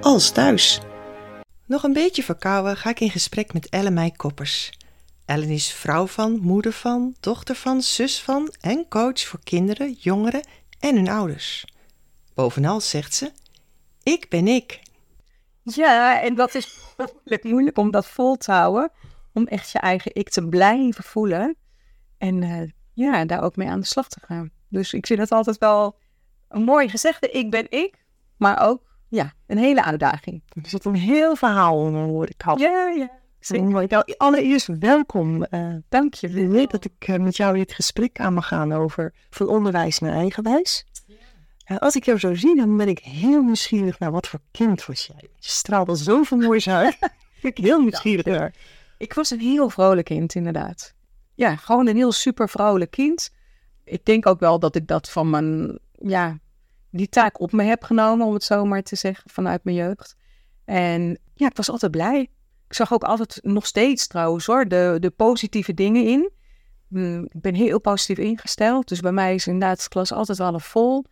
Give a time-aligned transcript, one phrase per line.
[0.00, 0.80] als thuis.
[1.66, 4.72] Nog een beetje verkouden ga ik in gesprek met Ellen Meij Koppers.
[5.24, 10.46] Ellen is vrouw van, moeder van, dochter van, zus van en coach voor kinderen, jongeren
[10.80, 11.64] en hun ouders.
[12.34, 13.32] Bovenal zegt ze:
[14.02, 14.80] Ik ben ik.
[15.62, 16.78] Ja, en dat is
[17.42, 18.90] moeilijk, om dat vol te houden.
[19.32, 21.56] Om echt je eigen ik te blijven voelen.
[22.18, 24.50] En uh, ja, daar ook mee aan de slag te gaan.
[24.68, 25.98] Dus ik vind het altijd wel
[26.48, 28.06] een mooi gezegde: ik ben ik.
[28.36, 30.42] Maar ook, ja, een hele uitdaging.
[30.48, 32.58] Er zit een heel verhaal onder, hoor ik al.
[32.58, 33.10] Ja, ja.
[33.48, 35.46] Nou, allereerst welkom.
[35.50, 36.28] Uh, Dank je.
[36.28, 39.98] Ik weet dat ik uh, met jou dit gesprek aan mag gaan over van onderwijs
[39.98, 40.86] naar eigenwijs.
[41.66, 41.76] Ja.
[41.76, 45.06] als ik jou zo zie, dan ben ik heel nieuwsgierig naar wat voor kind was
[45.06, 45.16] jij.
[45.20, 46.98] Je straalde zoveel moois uit.
[47.42, 48.54] ik heel nieuwsgierig naar.
[48.98, 50.94] Ik was een heel vrolijk kind, inderdaad.
[51.34, 53.30] Ja, gewoon een heel super vrolijk kind.
[53.84, 56.38] Ik denk ook wel dat ik dat van mijn, ja,
[56.90, 60.16] die taak op me heb genomen, om het zo maar te zeggen, vanuit mijn jeugd.
[60.64, 62.20] En ja, ik was altijd blij.
[62.68, 66.30] Ik zag ook altijd nog steeds trouwens hoor, de, de positieve dingen in.
[66.88, 68.88] Mm, ik ben heel positief ingesteld.
[68.88, 71.04] Dus bij mij is inderdaad de klas altijd wel vol.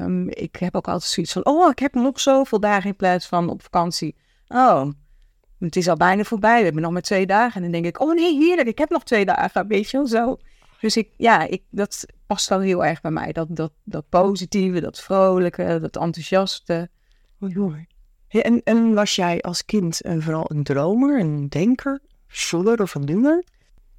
[0.00, 3.26] Um, ik heb ook altijd zoiets van, oh, ik heb nog zoveel dagen in plaats
[3.26, 4.16] van op vakantie.
[4.48, 4.90] Oh,
[5.58, 6.58] het is al bijna voorbij.
[6.58, 7.54] We hebben nog maar twee dagen.
[7.54, 9.66] En dan denk ik, oh nee, heerlijk, ik heb nog twee dagen.
[9.66, 10.38] Weet je wel, zo.
[10.80, 13.32] Dus ik, ja, ik, dat past wel heel erg bij mij.
[13.32, 16.90] Dat, dat, dat positieve, dat vrolijke, dat enthousiaste.
[17.40, 17.74] Oh,
[18.28, 23.06] en, en was jij als kind uh, vooral een dromer, een denker, voeler of een
[23.06, 23.44] doener?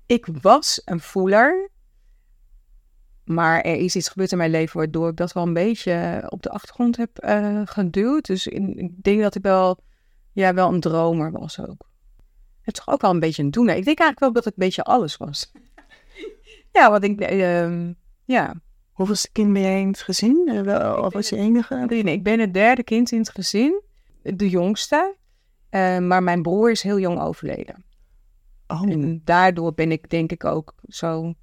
[0.05, 1.69] Ik was een voeler.
[3.23, 6.43] Maar er is iets gebeurd in mijn leven waardoor ik dat wel een beetje op
[6.43, 8.25] de achtergrond heb uh, geduwd.
[8.25, 9.77] Dus in, ik denk dat ik wel,
[10.31, 11.87] ja, wel een dromer was ook.
[12.61, 13.75] Het is toch ook wel een beetje een doener.
[13.75, 15.51] Ik denk eigenlijk wel dat ik een beetje alles was.
[16.71, 17.89] Ja, wat ik, uh,
[18.25, 18.53] ja.
[18.91, 20.49] Hoeveel kind ben jij in het gezin?
[20.65, 21.85] Uh, of was je enige?
[21.87, 23.81] Nee, ik ben het derde kind in het gezin
[24.21, 25.15] de jongste.
[25.71, 27.83] Uh, maar mijn broer is heel jong overleden.
[28.67, 28.91] Oh.
[28.91, 31.33] En daardoor ben ik denk ik ook zo...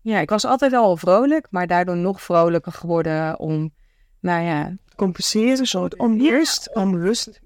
[0.00, 3.74] Ja, ik was altijd al vrolijk, maar daardoor nog vrolijker geworden om,
[4.20, 4.76] nou ja...
[4.96, 6.70] Compenseren, zo het onbewust.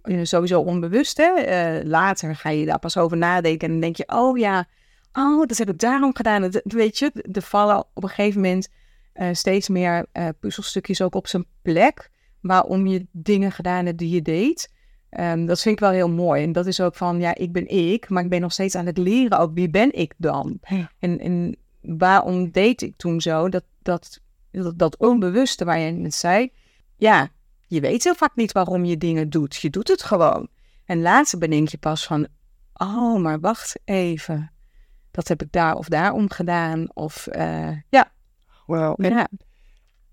[0.03, 0.25] Ja.
[0.25, 1.33] Sowieso onbewust, hè.
[1.81, 4.69] Uh, later ga je daar pas over nadenken en dan denk je, oh ja,
[5.13, 6.51] oh, dat heb ik daarom gedaan.
[6.63, 8.69] weet je, er vallen op een gegeven moment
[9.15, 10.07] uh, steeds meer
[10.41, 12.11] puzzelstukjes ook op zijn plek
[12.41, 14.71] waarom je dingen gedaan hebt die je deed.
[15.19, 16.43] Um, dat vind ik wel heel mooi.
[16.43, 18.87] En dat is ook van, ja, ik ben ik, maar ik ben nog steeds aan
[18.87, 20.59] het leren ook, wie ben ik dan?
[20.99, 23.49] En, en waarom deed ik toen zo?
[23.49, 24.21] Dat, dat,
[24.51, 26.53] dat, dat onbewuste waar je net zei,
[26.97, 27.29] ja,
[27.67, 29.57] je weet heel vaak niet waarom je dingen doet.
[29.57, 30.49] Je doet het gewoon.
[30.85, 32.27] En later bedenk je pas van,
[32.75, 34.51] oh, maar wacht even.
[35.11, 36.87] Dat heb ik daar of daarom gedaan.
[36.95, 38.13] Of, uh, ja.
[38.67, 39.05] Wow.
[39.05, 39.29] En, ja.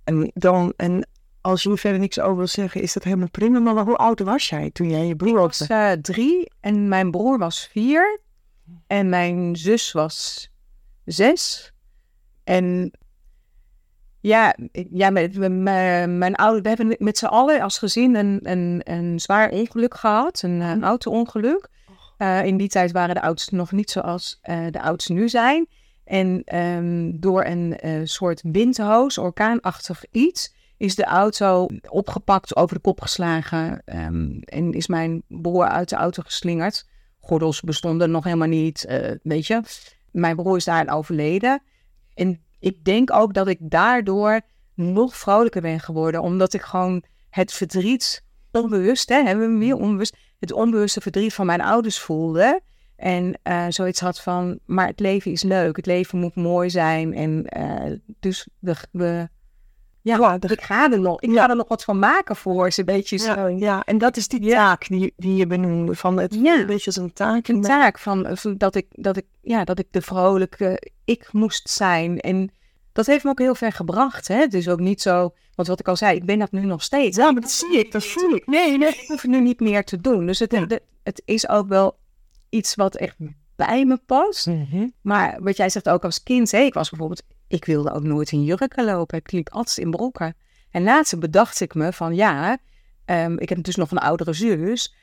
[0.04, 1.08] en, dan, en
[1.42, 3.60] als je er verder niks over wil zeggen, is dat helemaal prima.
[3.60, 5.62] Maar hoe oud was jij toen jij je broer was?
[5.62, 8.20] Ik was uh, drie en mijn broer was vier.
[8.88, 10.50] En mijn zus was
[11.06, 11.74] zes.
[12.44, 12.92] En
[14.20, 18.82] ja, ja met, mijn, mijn ouders, we hebben met z'n allen als gezin een, een,
[18.84, 20.42] een zwaar ongeluk gehad.
[20.42, 20.88] Een, een oh.
[20.88, 21.70] auto-ongeluk.
[22.18, 25.68] Uh, in die tijd waren de oudsten nog niet zoals uh, de oudsten nu zijn.
[26.04, 32.82] En um, door een uh, soort windhoos, orkaanachtig iets, is de auto opgepakt, over de
[32.82, 36.88] kop geslagen um, en is mijn broer uit de auto geslingerd.
[37.20, 38.86] Gordels bestonden nog helemaal niet,
[39.24, 39.62] weet je.
[40.12, 41.62] Mijn broer is daar overleden.
[42.14, 44.42] En ik denk ook dat ik daardoor
[44.74, 50.18] nog vrolijker ben geworden, omdat ik gewoon het verdriet onbewust, hè, hebben we weer onbewust,
[50.40, 52.62] het onbewuste verdriet van mijn ouders voelde.
[52.96, 57.14] En uh, zoiets had van, maar het leven is leuk, het leven moet mooi zijn.
[57.14, 59.30] En uh, dus we, we
[60.08, 62.86] ja, ik ga er nog, ik ga er nog wat van maken voor ze, een
[62.86, 63.48] beetje ja, zo.
[63.48, 66.96] Ja, en dat is die taak die, die je benoemde, van het een beetje als
[66.96, 67.48] een taak.
[67.48, 71.70] Een taak van, van, dat, ik, dat, ik, ja, dat ik de vrolijke ik moest
[71.70, 72.20] zijn.
[72.20, 72.52] En
[72.98, 74.28] dat heeft me ook heel ver gebracht.
[74.28, 74.36] Hè?
[74.36, 76.84] Het is ook niet zo, want wat ik al zei, ik ben dat nu nog
[76.84, 77.18] steeds.
[77.18, 78.48] Ja, maar dat zie ik, dat voel ik.
[78.48, 80.26] Nee, nee, ik hoef het nu niet meer te doen.
[80.26, 81.98] Dus het, het, het is ook wel
[82.50, 83.16] iets wat echt
[83.56, 84.48] bij me past.
[84.48, 84.94] Mm -hmm.
[85.02, 88.32] Maar wat jij zegt ook als kind, hè, ik was bijvoorbeeld ik wilde ook nooit
[88.32, 89.18] in jurken lopen.
[89.18, 90.36] Ik liep altijd in broeken.
[90.72, 92.58] En laatst bedacht ik me van ja,
[93.06, 94.96] ehm, ik heb dus nog een oudere zus.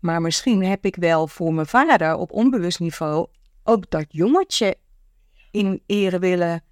[0.00, 3.26] Maar misschien heb ik wel voor mijn vader op onbewust niveau
[3.62, 4.76] ook dat jongetje
[5.50, 6.62] in ere willen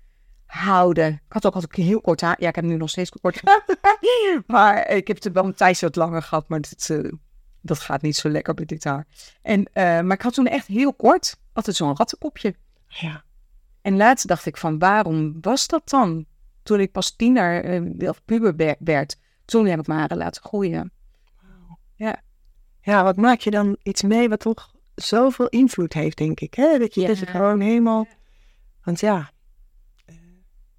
[0.51, 1.13] houden.
[1.13, 2.37] Ik had ook altijd een heel kort haar.
[2.39, 3.65] Ja, ik heb nu nog steeds kort haar.
[4.47, 6.49] maar ik heb het wel een tijdje wat langer gehad.
[6.49, 7.13] Maar dat, uh,
[7.61, 9.07] dat gaat niet zo lekker met dit haar.
[9.43, 12.55] En, uh, maar ik had toen echt heel kort, altijd zo'n rattenkopje.
[12.87, 13.25] Ja.
[13.83, 16.27] En laatst dacht ik van, waarom was dat dan?
[16.63, 20.93] Toen ik pas tiener uh, of puber werd, toen heb ik mijn haren laten groeien.
[21.41, 21.77] Wow.
[21.95, 22.23] Ja.
[22.81, 26.55] Ja, wat maak je dan iets mee wat toch zoveel invloed heeft, denk ik.
[26.55, 26.79] Hè?
[26.79, 27.07] Dat je Ja.
[27.07, 28.07] dus gewoon helemaal...
[28.83, 29.31] Want ja,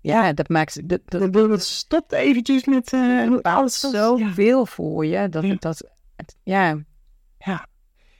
[0.01, 0.89] Ja, dat maakt...
[0.89, 3.81] Dat, dat, stopt eventjes met bepaalt alles.
[3.81, 3.89] Ja.
[3.89, 5.30] zoveel voor je.
[5.30, 5.56] Dat, Ja.
[5.59, 5.83] dat,
[6.44, 6.77] ja,
[7.38, 7.68] ja.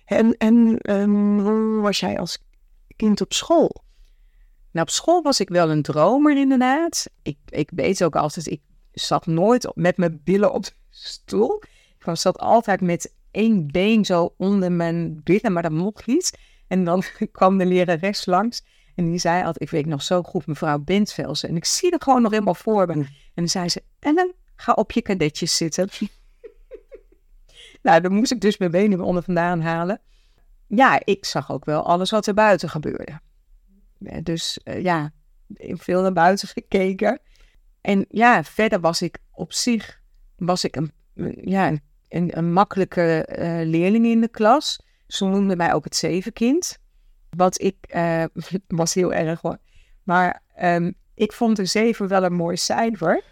[0.06, 2.44] En, en ehm, hoe was jij als
[2.96, 3.84] kind op school?
[4.72, 7.06] Nou, op school was ik wel een dromer inderdaad.
[7.22, 8.62] Ik, ik weet ook altijd, ik
[8.92, 11.62] zat nooit op- met mijn billen op de stoel.
[11.98, 16.38] Ik was- zat altijd met één been zo onder mijn billen, maar dat mocht niet.
[16.68, 18.64] En dan kwam de lerares langs
[18.96, 21.50] en die zei altijd, ik weet nog zo goed, mevrouw Bentvelsen.
[21.50, 22.94] En ik zie er gewoon nog helemaal voor me.
[22.94, 25.90] En dan zei ze, Ellen, ga op je kadetjes zitten.
[27.82, 30.02] nou, dan moest ik dus mijn benen onder vandaan halen.
[30.68, 33.20] Ja, ik zag ook wel alles wat er buiten gebeurde.
[34.00, 35.14] Eh, Dus eh, ja,
[35.58, 37.20] veel naar buiten gekeken.
[37.82, 40.02] En ja, verder was ik op zich
[40.36, 40.92] was ik een,
[41.44, 44.82] ja, een, een, een makkelijke eh, leerling in de klas.
[45.08, 46.80] Ze noemden mij ook het zevenkind.
[47.38, 48.24] Wat ik eh,
[48.68, 49.58] was heel erg hoor.
[50.04, 53.24] Maar ehm, ik vond een zeven wel een mooi cijfer.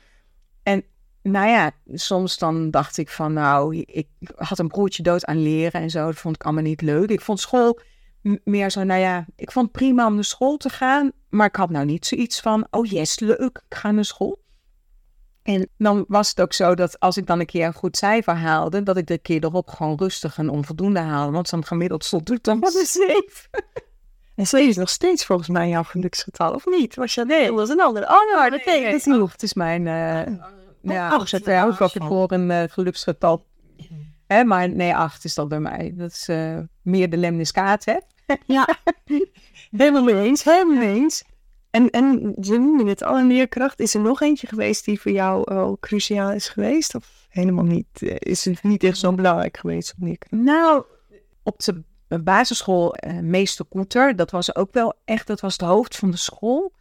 [0.63, 0.83] En
[1.21, 5.81] nou ja, soms dan dacht ik van nou, ik had een broertje dood aan leren
[5.81, 6.05] en zo.
[6.05, 7.09] Dat vond ik allemaal niet leuk.
[7.09, 7.79] Ik vond school
[8.43, 11.11] meer zo, nou ja, ik vond het prima om naar school te gaan.
[11.29, 14.39] Maar ik had nou niet zoiets van, oh yes, leuk, ik ga naar school.
[15.43, 18.33] En dan was het ook zo dat als ik dan een keer een goed cijfer
[18.33, 21.31] haalde, dat ik de keer erop gewoon rustig een onvoldoende haalde.
[21.31, 23.49] Want dan gemiddeld stond ik dan was een zeven.
[24.39, 26.95] En 7 is nog steeds volgens mij jouw geluksgetal, of niet?
[26.95, 28.06] Was je nee, dat was een andere.
[28.06, 29.27] Oh, nou, dat Nee, nee, dat is nee, niet.
[29.27, 30.33] acht is mijn, eh
[30.81, 31.19] ja, acht.
[31.19, 33.45] acht zet er ook altijd voor een eh, geluksgetal.
[34.27, 35.94] Hè, maar nee, acht is dat bij mij.
[35.95, 37.97] Dat is eh, meer de lemniskaat, hè?
[38.45, 38.68] Ja,
[39.77, 41.24] helemaal mee eens, helemaal mee eens.
[41.69, 43.80] En, en je noemde het al, een leerkracht.
[43.80, 46.95] Is er nog eentje geweest die voor jou al cruciaal is geweest?
[46.95, 48.01] Of helemaal niet?
[48.19, 49.94] Is het niet echt zo belangrijk geweest?
[49.94, 50.25] Of niet?
[50.30, 50.83] Nou,
[51.44, 51.83] op de
[52.17, 56.17] basisschool, eh, meester Koeter, dat was ook wel echt, dat was het hoofd van de
[56.17, 56.73] school.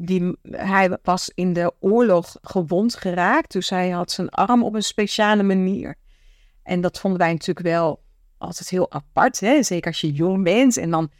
[0.00, 4.82] Die, hij was in de oorlog gewond geraakt, dus hij had zijn arm op een
[4.82, 5.94] speciale manier.
[6.62, 8.02] En dat vonden wij natuurlijk wel
[8.38, 9.62] altijd heel apart, hè?
[9.62, 10.76] zeker als je jong bent.
[10.76, 11.10] En dan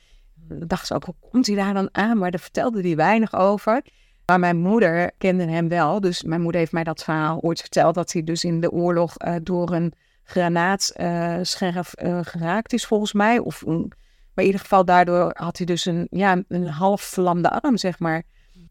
[0.48, 2.18] dacht ze ook, hoe komt hij daar dan aan?
[2.18, 3.82] Maar daar vertelde hij weinig over.
[4.26, 7.94] Maar mijn moeder kende hem wel, dus mijn moeder heeft mij dat verhaal ooit verteld,
[7.94, 9.92] dat hij dus in de oorlog eh, door een
[10.28, 13.38] granaatscherf eh geraakt is volgens mij.
[13.38, 17.76] Of maar in ieder geval daardoor had hij dus een, ja, een half verlamde arm,
[17.76, 18.22] zeg maar.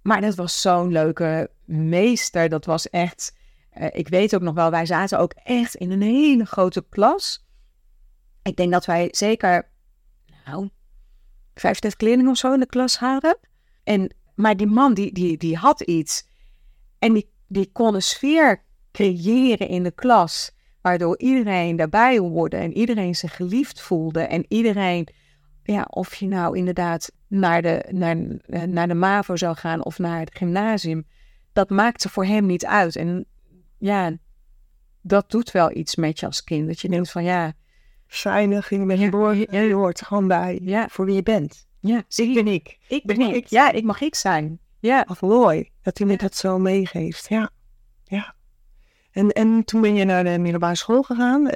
[0.01, 2.49] Maar dat was zo'n leuke meester.
[2.49, 3.35] Dat was echt,
[3.69, 7.45] eh, ik weet ook nog wel, wij zaten ook echt in een hele grote klas.
[8.43, 9.69] Ik denk dat wij zeker,
[10.45, 10.69] nou,
[11.55, 13.37] 35 leerlingen of zo in de klas hadden.
[13.83, 16.27] En, maar die man, die, die, die had iets.
[16.99, 20.55] En die, die kon een sfeer creëren in de klas.
[20.87, 24.19] Waardoor iedereen daarbij hoorde en iedereen zich geliefd voelde.
[24.21, 25.07] En iedereen,
[25.63, 28.17] ja, of je nou inderdaad naar de, naar,
[28.69, 31.05] naar de MAVO zou gaan of naar het gymnasium.
[31.53, 32.95] Dat maakte voor hem niet uit.
[32.95, 33.25] En
[33.77, 34.17] ja,
[35.01, 36.67] dat doet wel iets met je als kind.
[36.67, 37.53] Dat je denkt van ja,
[38.07, 39.37] Veilig, je bent geboren.
[39.37, 40.87] Ja, je hoort gewoon bij Ja.
[40.89, 41.67] voor wie je bent.
[41.79, 42.77] ja, Ik ben ik.
[42.87, 43.35] ik ben ben ik.
[43.35, 43.47] ik.
[43.47, 44.59] Ja, ik mag ik zijn.
[44.79, 45.05] Ja.
[45.09, 47.29] Of mooi dat hij me dat zo meegeeft.
[47.29, 47.49] Ja,
[48.03, 48.35] ja.
[49.17, 51.49] En, en toen ben je naar de middelbare school gegaan.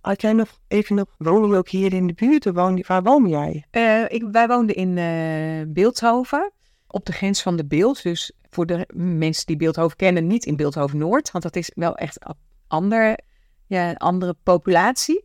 [0.00, 2.44] Had jij nog even nog, wonen ook hier in de buurt?
[2.86, 3.64] Waar woon jij?
[3.70, 6.52] Eh, ik, wij woonden in eh Beeldhoven,
[6.86, 8.02] op de grens van de Beeld.
[8.02, 11.96] Dus voor de mensen die Beeldhoven kennen, niet in Beeldhoven Noord, want dat is wel
[11.96, 12.18] echt
[12.66, 13.18] ander,
[13.66, 15.24] ja, een andere populatie.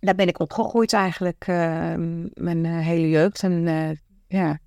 [0.00, 1.94] Daar ben ik opgegroeid eigenlijk eh,
[2.32, 4.58] mijn eh, hele jeugd en ja,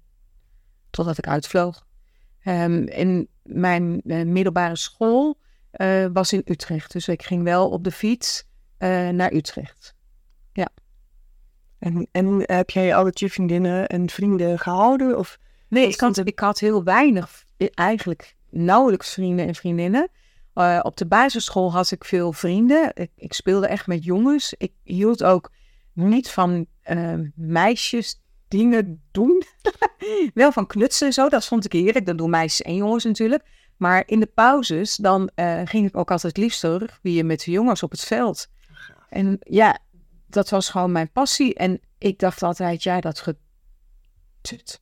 [0.90, 1.86] totdat ik uitvloog.
[2.40, 5.39] Ehm, en mijn middelbare school
[5.72, 8.48] eh, was in Utrecht, dus ik ging wel op de fiets
[8.78, 9.98] eh, naar Utrecht.
[11.80, 15.18] En, en heb jij altijd je vriendinnen en vrienden gehouden?
[15.18, 20.10] Of Nee, ik had, ik had heel weinig, eigenlijk nauwelijks vrienden en vriendinnen.
[20.54, 22.92] Eh, op de basisschool had ik veel vrienden.
[22.94, 24.54] Ik, ik speelde echt met jongens.
[24.58, 25.52] Ik hield ook
[25.94, 26.68] niet van
[27.36, 29.44] meisjes dingen doen.
[30.34, 32.06] Wel van knutselen en zo, dat vond ik heerlijk.
[32.06, 33.44] Dat doen meisjes en jongens natuurlijk.
[33.80, 36.62] Maar in de pauzes, dan eh, ging ik ook altijd liefst
[37.02, 38.48] je met de jongens op het veld.
[39.10, 39.80] En ja,
[40.28, 41.54] dat was gewoon mijn passie.
[41.54, 44.82] En ik dacht altijd, ja, dat getut.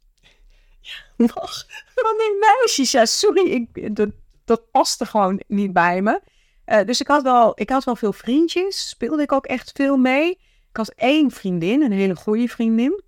[0.80, 1.66] Ja, nog.
[1.96, 4.10] Van die meisjes, ja, sorry, ik, dat,
[4.46, 6.22] dat paste gewoon niet bij me.
[6.66, 9.98] Eh, dus ik had, wel, ik had wel veel vriendjes, speelde ik ook echt veel
[9.98, 10.30] mee.
[10.70, 13.04] Ik had één vriendin, een hele goede vriendin.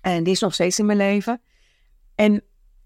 [0.00, 1.40] En die is nog steeds in mijn leven.
[2.14, 2.42] En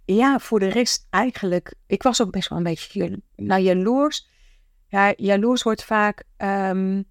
[0.07, 4.29] ja, voor de rest eigenlijk, ik was ook best wel een beetje nou, jaloers.
[4.89, 7.05] Ja, jaloers wordt vaak um,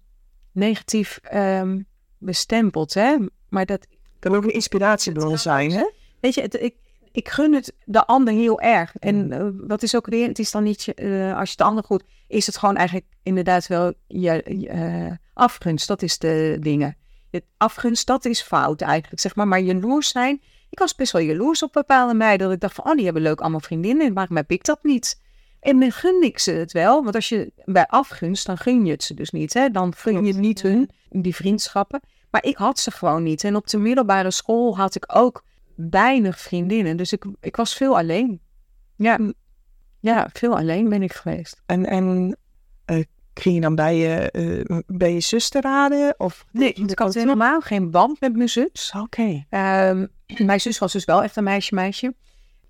[0.52, 1.86] negatief um,
[2.18, 3.16] bestempeld, hè.
[3.48, 3.86] Maar dat...
[4.18, 5.90] Kan ook een inspiratiebron zijn, hè?
[6.20, 6.74] Weet je, het, ik,
[7.12, 8.96] ik gun het de ander heel erg.
[8.96, 11.84] En uh, wat is ook weer, het is dan niet, uh, als je de ander
[11.84, 15.88] goed, is het gewoon eigenlijk inderdaad wel je, uh, afgunst.
[15.88, 16.96] Dat is de dingen.
[17.30, 19.48] Het afgunst, dat is fout eigenlijk, zeg maar.
[19.48, 22.46] Maar jaloers zijn, ik was best wel jaloers op bepaalde meiden.
[22.46, 25.20] Dat ik dacht van, oh, die hebben leuk allemaal vriendinnen, maar mij pikt dat niet.
[25.60, 27.02] En dan gun ik ze het wel.
[27.02, 29.54] Want als je bij afgunst, dan gun je het ze dus niet.
[29.54, 29.70] Hè?
[29.70, 32.00] Dan gun je niet hun, die vriendschappen.
[32.30, 33.44] Maar ik had ze gewoon niet.
[33.44, 35.44] En op de middelbare school had ik ook
[35.76, 36.96] weinig vriendinnen.
[36.96, 38.40] Dus ik, ik was veel alleen.
[38.96, 39.18] Ja,
[40.00, 41.62] ja, veel alleen ben ik geweest.
[41.66, 42.36] En, en
[42.90, 43.04] uh,
[43.38, 44.32] ging je dan bij je,
[44.68, 46.14] uh, bij je zus te raden?
[46.18, 46.44] Of?
[46.50, 48.92] Nee, ik had helemaal geen band met mijn zus.
[48.96, 49.44] Oké.
[49.48, 49.88] Okay.
[49.90, 50.08] Um,
[50.46, 52.14] mijn zus was dus wel echt een meisje-meisje.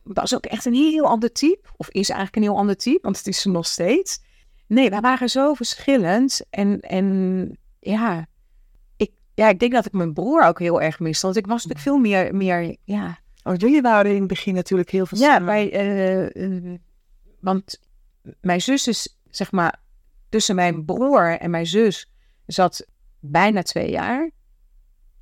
[0.02, 1.68] Was ook echt een heel ander type.
[1.76, 4.24] Of is eigenlijk een heel ander type, want het is ze nog steeds.
[4.66, 6.40] Nee, wij waren zo verschillend.
[6.50, 8.26] En, en ja,
[8.96, 11.26] ik, ja, ik denk dat ik mijn broer ook heel erg miste.
[11.26, 13.18] Want ik was natuurlijk veel meer, meer ja...
[13.42, 15.86] Oh, jullie waren in het begin natuurlijk heel veel Ja, wij,
[16.34, 16.78] uh, uh,
[17.40, 17.80] want
[18.40, 19.80] mijn zus is, zeg maar,
[20.36, 22.10] tussen mijn broer en mijn zus
[22.46, 22.86] zat
[23.20, 24.30] bijna twee jaar.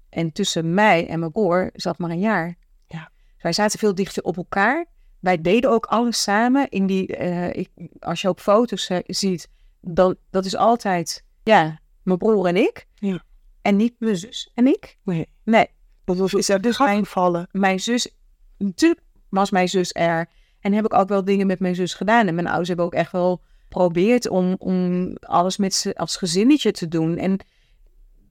[0.08, 2.56] En tussen mij en mijn broer zat maar een jaar.
[2.86, 3.10] Ja.
[3.38, 4.86] Wij zaten veel dichter op elkaar.
[5.20, 6.68] Wij deden ook alles samen.
[6.68, 9.48] In die, uh, ik, als je op foto's uh, ziet,
[9.80, 12.86] dan, dat is altijd, ja, mijn broer en ik.
[12.94, 13.24] Ja.
[13.62, 14.98] En niet mijn zus en ik.
[15.02, 15.28] Nee.
[15.44, 15.66] Nee.
[16.04, 17.48] Dat is er dus mijn, gevallen.
[17.50, 18.14] Mijn zus,
[18.58, 20.28] natuurlijk was mijn zus er.
[20.60, 22.26] En heb ik ook wel dingen met mijn zus gedaan.
[22.26, 23.42] En mijn ouders hebben ook echt wel
[23.74, 27.16] geprobeerd om, om alles met ze als gezinnetje te doen.
[27.18, 27.38] En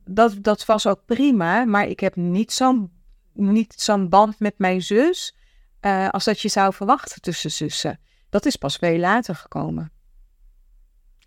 [0.06, 1.66] dat, dat was ook prima.
[1.66, 2.92] Maar ik heb niet zo'n
[3.34, 5.36] niet zo'n band met mijn zus.
[5.82, 8.00] Uh, als dat je zou verwachten tussen zussen.
[8.30, 9.92] Dat is pas veel later gekomen.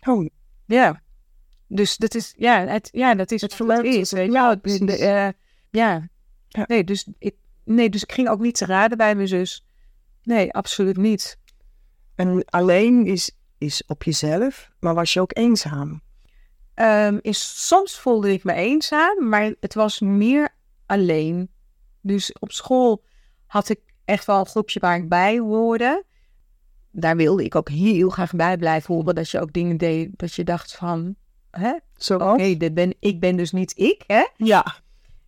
[0.01, 0.25] Oh.
[0.65, 1.01] Ja.
[1.67, 3.99] Dus dat is, ja, het, ja, dat is het verleden.
[3.99, 5.29] Is, ja, de, uh,
[5.69, 6.09] ja.
[6.47, 6.63] ja.
[6.67, 9.65] Nee, dus ik, nee, dus ik ging ook niet te raden bij mijn zus.
[10.23, 11.37] Nee, absoluut niet.
[12.15, 16.01] En alleen is, is op jezelf, maar was je ook eenzaam?
[16.75, 20.49] Um, is, soms voelde ik me eenzaam, maar het was meer
[20.85, 21.49] alleen.
[22.01, 23.03] Dus op school
[23.45, 26.03] had ik echt wel een groepje waar ik bij hoorde.
[26.91, 29.15] Daar wilde ik ook heel graag bij blijven horen.
[29.15, 31.15] Dat je ook dingen deed dat je dacht van...
[31.51, 31.73] Hè?
[32.13, 34.25] Oké, okay, ben, ik ben dus niet ik, hè?
[34.35, 34.75] Ja.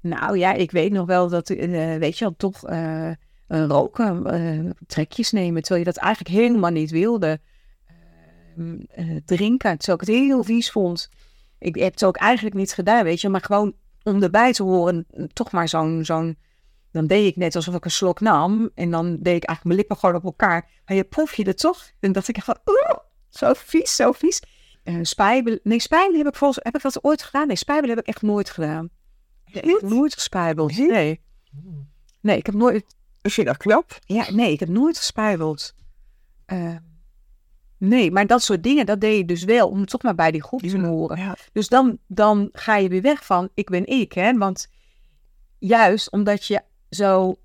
[0.01, 2.69] Nou ja, ik weet nog wel dat, uh, weet je wel, toch...
[2.69, 3.11] Uh,
[3.51, 7.39] roken, uh, trekjes nemen, terwijl je dat eigenlijk helemaal niet wilde.
[8.57, 11.09] Uh, drinken, terwijl ik het heel vies vond.
[11.59, 15.05] Ik heb het ook eigenlijk niet gedaan, weet je, maar gewoon om erbij te horen,
[15.33, 16.37] toch maar zo'n, zo'n,
[16.91, 19.77] dan deed ik net alsof ik een slok nam en dan deed ik eigenlijk mijn
[19.77, 20.69] lippen gewoon op elkaar.
[20.85, 21.91] Maar je proef je het toch?
[21.99, 24.41] En dacht ik van, oeh, zo vies, zo vies.
[24.83, 27.47] Uh, spijbel, nee, spijbelen heb ik volgens, heb ik dat ooit gedaan?
[27.47, 28.89] Nee, spijbelen heb ik echt nooit gedaan.
[29.45, 31.21] Ik heb nooit gespijbeld, nee.
[32.21, 32.85] Nee, ik heb nooit,
[33.21, 33.99] Vind je dat knap?
[34.05, 35.75] Ja, nee, ik heb nooit gespijbeld.
[36.47, 36.75] Uh,
[37.79, 40.43] nee, maar dat soort dingen, dat deed je dus wel om toch maar bij die
[40.43, 41.17] groep te horen.
[41.17, 41.35] Ja.
[41.51, 44.37] Dus dan, dan ga je weer weg van ik ben ik, hè.
[44.37, 44.67] Want
[45.57, 47.35] juist omdat je zo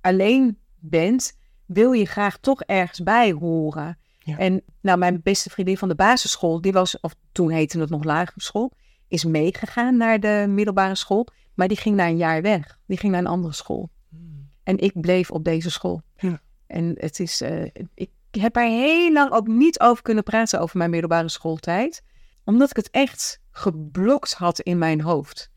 [0.00, 3.98] alleen bent, wil je graag toch ergens bij horen.
[4.18, 4.38] Ja.
[4.38, 8.04] En nou, mijn beste vriendin van de basisschool, die was, of toen heette het nog
[8.04, 8.72] lagere school,
[9.08, 11.28] is meegegaan naar de middelbare school.
[11.54, 12.78] Maar die ging na een jaar weg.
[12.86, 13.90] Die ging naar een andere school.
[14.62, 16.02] En ik bleef op deze school.
[16.16, 16.40] Ja.
[16.66, 17.64] En het is, uh,
[17.94, 22.02] ik heb er heel lang ook niet over kunnen praten over mijn middelbare schooltijd.
[22.44, 25.50] Omdat ik het echt geblokt had in mijn hoofd.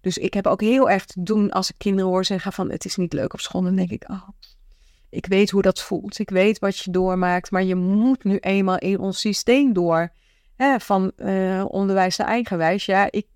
[0.00, 2.84] Dus ik heb ook heel erg te doen als ik kinderen hoor zeggen van het
[2.84, 3.62] is niet leuk op school.
[3.62, 4.28] Dan denk ik, oh,
[5.10, 6.18] ik weet hoe dat voelt.
[6.18, 7.50] Ik weet wat je doormaakt.
[7.50, 10.12] Maar je moet nu eenmaal in ons systeem door.
[10.56, 12.84] Hè, van uh, onderwijs naar eigenwijs.
[12.84, 13.26] Ja, ik,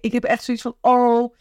[0.00, 1.34] ik heb echt zoiets van, oh,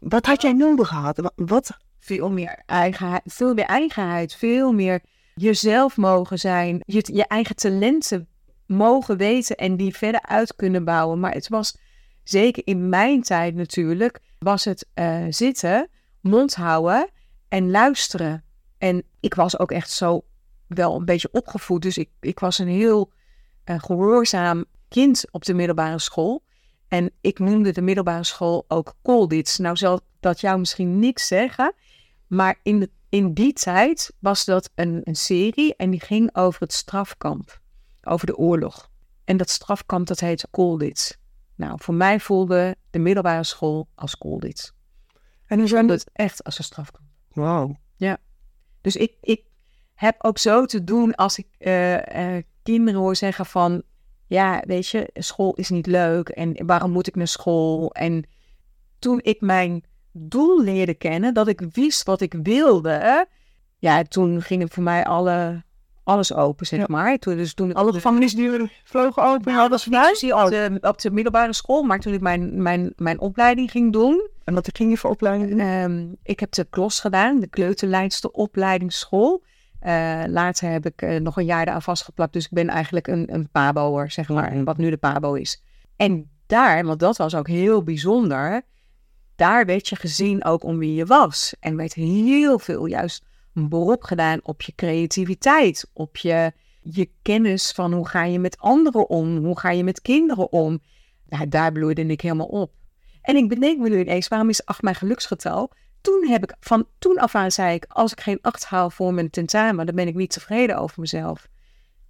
[0.00, 1.32] wat had jij nodig gehad?
[1.36, 1.78] Wat?
[1.98, 5.02] Veel meer eigenheid, veel meer eigenheid, veel meer
[5.34, 8.28] jezelf mogen zijn, je, je eigen talenten
[8.66, 11.20] mogen weten en die verder uit kunnen bouwen.
[11.20, 11.76] Maar het was
[12.24, 15.88] zeker in mijn tijd natuurlijk, was het uh, zitten,
[16.20, 17.10] mond houden
[17.48, 18.44] en luisteren.
[18.78, 20.24] En ik was ook echt zo
[20.66, 21.82] wel een beetje opgevoed.
[21.82, 23.12] Dus ik, ik was een heel
[23.64, 26.42] uh, gehoorzaam kind op de middelbare school.
[26.88, 29.58] En ik noemde de middelbare school ook Colditz.
[29.58, 31.74] Nou zal dat jou misschien niks zeggen.
[32.32, 36.60] Maar in, de, in die tijd was dat een, een serie en die ging over
[36.60, 37.60] het strafkamp.
[38.02, 38.90] Over de oorlog.
[39.24, 41.12] En dat strafkamp dat heette Colditz.
[41.54, 44.70] Nou, voor mij voelde de middelbare school als Colditz.
[45.46, 47.06] En nu zijn het echt als een strafkamp.
[47.32, 47.74] Wow.
[47.96, 48.18] Ja.
[48.80, 49.42] Dus ik, ik
[49.94, 53.82] heb ook zo te doen als ik uh, uh, kinderen hoor zeggen van...
[54.26, 57.92] Ja, weet je, school is niet leuk en waarom moet ik naar school?
[57.92, 58.24] En
[58.98, 63.26] toen ik mijn doel leerde kennen, dat ik wist wat ik wilde...
[63.78, 65.62] Ja, toen gingen voor mij alle
[66.04, 67.18] alles open, zeg maar.
[67.18, 70.32] Toen, dus toen Alle gevangenisdeuren vlogen open, nou, alles vanuit.
[70.32, 74.28] Op de, op de middelbare school, maar toen ik mijn, mijn, mijn opleiding ging doen.
[74.44, 75.60] En wat ging je voor opleiding doen?
[75.60, 79.42] Um, ik heb de KLOS gedaan, de kleuterleidste opleidingsschool.
[79.86, 83.34] Uh, later heb ik uh, nog een jaar daar vastgeplakt, dus ik ben eigenlijk een,
[83.34, 85.62] een paboer, zeg maar, wat nu de pabo is.
[85.96, 88.62] En daar, want dat was ook heel bijzonder,
[89.42, 91.54] daar werd je gezien ook om wie je was.
[91.60, 97.72] En werd heel veel juist een beroep gedaan op je creativiteit, op je, je kennis
[97.72, 100.80] van hoe ga je met anderen om, hoe ga je met kinderen om.
[101.48, 102.72] Daar bloeide ik helemaal op.
[103.22, 105.72] En ik bedenk me nu ineens, waarom is 8 mijn geluksgetal?
[106.00, 109.14] Toen heb ik, van toen af aan zei ik, als ik geen 8 haal voor
[109.14, 111.48] mijn tentamen, dan ben ik niet tevreden over mezelf.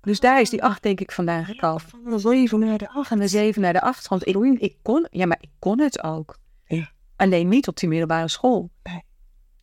[0.00, 1.80] Dus daar is die 8 denk ik vandaan gekomen.
[1.80, 3.08] Van de 7 naar de 8.
[3.08, 4.08] Van de 7 naar de 8.
[4.08, 6.40] Want ik, ik kon, ja, maar ik kon het ook.
[7.16, 8.70] Alleen niet op die middelbare school.
[8.82, 9.02] Nee.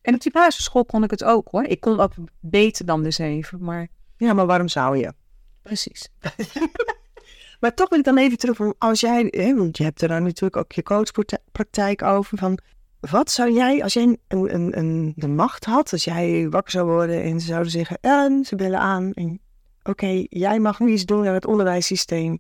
[0.02, 1.64] En op die basisschool kon ik het ook hoor.
[1.64, 3.88] Ik kon ook beter dan de zeven, maar...
[4.18, 5.14] Ja, maar waarom zou je?
[5.62, 6.10] Precies.
[7.60, 10.24] maar toch wil ik dan even terug, als jij, hè, want je hebt er dan
[10.24, 12.60] natuurlijk ook je coachpraktijk over, van
[13.00, 16.88] wat zou jij, als jij een, een, een, de macht had, als jij wakker zou
[16.90, 19.40] worden en ze zouden zeggen, en ze bellen aan, en
[19.84, 22.40] oké, jij mag nu iets doen aan het onderwijssysteem,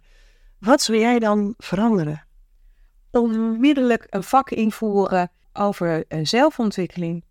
[0.60, 2.28] wat zou jij dan veranderen?
[3.12, 7.24] Onmiddellijk een vak invoeren over uh, zelfontwikkeling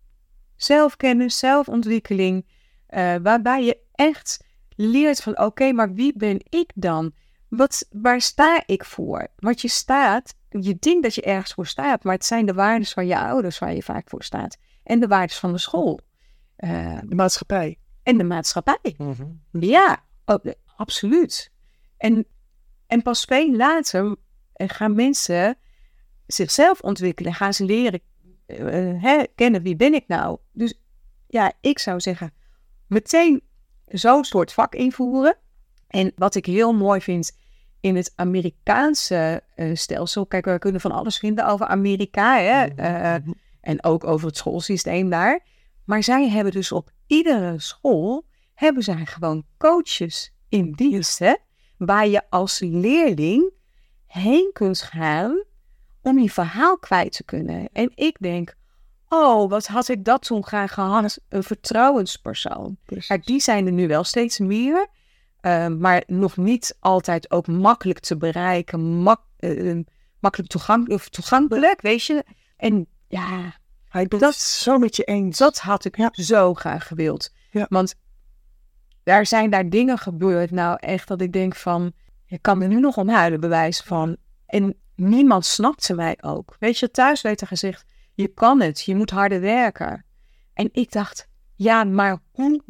[0.58, 2.46] zelfkennis, zelfontwikkeling,
[2.90, 4.44] uh, waarbij je echt
[4.76, 7.12] leert van oké, maar wie ben ik dan?
[7.48, 9.28] Wat, waar sta ik voor?
[9.36, 12.86] Wat je staat, je denkt dat je ergens voor staat, maar het zijn de waarden
[12.86, 14.56] van je ouders waar je vaak voor staat.
[14.82, 16.00] En de waarden van de school.
[16.58, 17.78] Uh, de maatschappij.
[18.02, 18.94] En de maatschappij.
[18.96, 19.42] Mm -hmm.
[19.60, 20.44] Ja, oh,
[20.76, 21.52] absoluut.
[21.96, 22.26] En,
[22.86, 24.16] en pas veel later
[24.52, 25.58] eh, gaan mensen
[26.28, 27.34] zichzelf ontwikkelen.
[27.34, 28.00] Gaan ze leren
[28.46, 30.38] uh, kennen wie ben ik nou?
[30.52, 30.80] Dus
[31.26, 32.32] ja, ik zou zeggen,
[32.86, 33.42] meteen
[33.86, 35.36] zo'n soort vak invoeren.
[35.88, 37.38] En wat ik heel mooi vind
[37.80, 42.66] in het Amerikaanse uh, stelsel, kijk, we kunnen van alles vinden over Amerika hè?
[42.76, 45.46] Uh, en ook over het schoolsysteem daar.
[45.84, 51.34] Maar zij hebben dus op iedere school hebben zij gewoon coaches in dienst, hè?
[51.78, 53.52] waar je als leerling
[54.06, 55.44] heen kunt gaan
[56.02, 57.68] om je verhaal kwijt te kunnen.
[57.72, 58.54] En ik denk,
[59.08, 61.18] oh, wat had ik dat toen graag gehad?
[61.28, 62.76] Een vertrouwenspersoon.
[63.06, 64.86] Kijk, die zijn er nu wel steeds meer.
[65.42, 69.82] Uh, maar nog niet altijd ook makkelijk te bereiken, mak uh,
[70.20, 72.24] makkelijk toegankelijk, toegankelijk, weet je.
[72.56, 73.54] En ja,
[73.92, 75.38] ik ben dat zo met je eens.
[75.38, 76.10] Dat had ik ja.
[76.12, 77.32] zo graag gewild.
[77.50, 77.66] Ja.
[77.68, 77.94] Want
[79.02, 81.92] daar zijn daar dingen gebeurd, nou echt dat ik denk van,
[82.24, 84.16] je kan er nu nog om huilen, bewijs van.
[84.46, 86.56] En niemand snapte mij ook.
[86.58, 87.84] Weet je, thuis werd er gezegd,
[88.14, 90.04] je kan het, je moet harder werken.
[90.54, 92.62] En ik dacht, ja, maar hoe,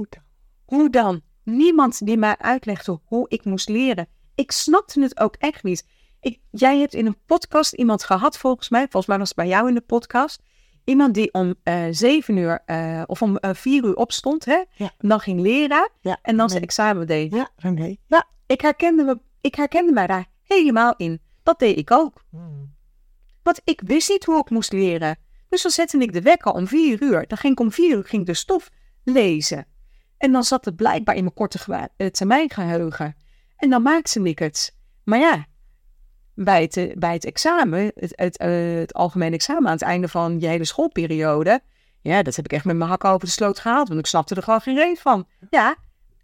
[0.64, 1.23] hoe dan?
[1.45, 4.09] Niemand die mij uitlegde hoe ik moest leren.
[4.35, 5.87] Ik snapte het ook echt niet.
[6.21, 9.47] Ik, jij hebt in een podcast iemand gehad, volgens mij, volgens mij was het bij
[9.47, 10.43] jou in de podcast,
[10.85, 14.64] iemand die om uh, zeven uur uh, of om uh, vier uur opstond, hè?
[14.75, 14.93] Ja.
[14.99, 17.35] En dan ging leren ja, en dan zijn examen deed.
[17.35, 17.97] Ja, René.
[18.07, 21.21] Ja, ik herkende, me, ik herkende mij daar helemaal in.
[21.48, 22.24] Dat deed ik ook.
[22.30, 22.74] Hmm.
[23.42, 25.16] Want ik wist niet hoe ik moest leren.
[25.48, 27.26] Dus dan zette ik de wekker om vier uur.
[27.26, 28.70] Dan ging ik om vier uur ging de stof
[29.04, 29.66] lezen.
[30.18, 33.16] En dan zat het blijkbaar in mijn korte termijn geheugen.
[33.56, 34.76] En dan maakte ik het.
[35.04, 35.46] Maar ja,
[36.34, 40.40] bij het, bij het examen, het, het, uh, het algemene examen aan het einde van
[40.40, 41.61] je hele schoolperiode.
[42.00, 43.88] Ja, dat heb ik echt met mijn hakken over de sloot gehaald.
[43.88, 45.26] Want ik snapte er gewoon geen reet van.
[45.50, 45.76] Ja,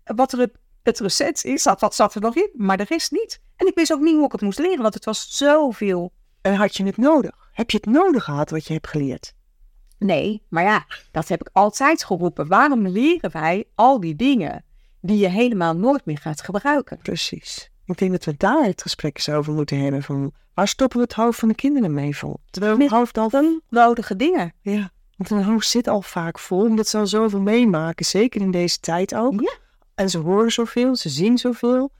[0.05, 0.51] wat er
[0.83, 2.51] het recept is, dat, wat zat er nog in.
[2.55, 3.43] Maar de rest niet.
[3.57, 6.13] En ik wist ook niet hoe ik het moest leren, want het was zoveel.
[6.41, 7.49] En had je het nodig?
[7.53, 9.35] Heb je het nodig gehad wat je hebt geleerd?
[9.99, 12.49] Nee, maar ja, dat heb ik altijd geroepen.
[12.49, 14.65] Waarom leren wij al die dingen
[15.01, 16.99] die je helemaal nooit meer gaat gebruiken?
[16.99, 17.71] Precies.
[17.85, 20.03] Ik denk dat we daar het gesprek eens over moeten hebben.
[20.03, 22.37] Van waar stoppen we het hoofd van de kinderen mee vol?
[22.51, 24.53] Terwijl het hoofd al van nodige dingen.
[24.61, 28.05] Ja, want een hoofd zit al vaak vol, omdat ze al zoveel meemaken.
[28.05, 29.41] Zeker in deze tijd ook.
[29.41, 29.53] Ja.
[29.95, 31.93] En ze horen zoveel, ze zien zoveel.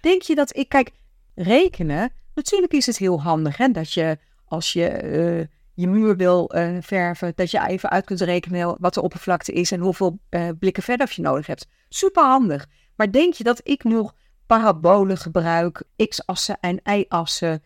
[0.00, 0.90] Denk je dat ik, kijk,
[1.34, 6.50] rekenen, natuurlijk is het heel handig hè, dat je als je eh, je muur wil
[6.50, 10.48] eh, verven, dat je even uit kunt rekenen wat de oppervlakte is en hoeveel eh,
[10.58, 11.66] blikken verf je nodig hebt.
[11.88, 12.66] Super handig.
[12.96, 14.14] Maar denk je dat ik nog
[14.46, 17.62] parabolen gebruik, x-assen en y-assen,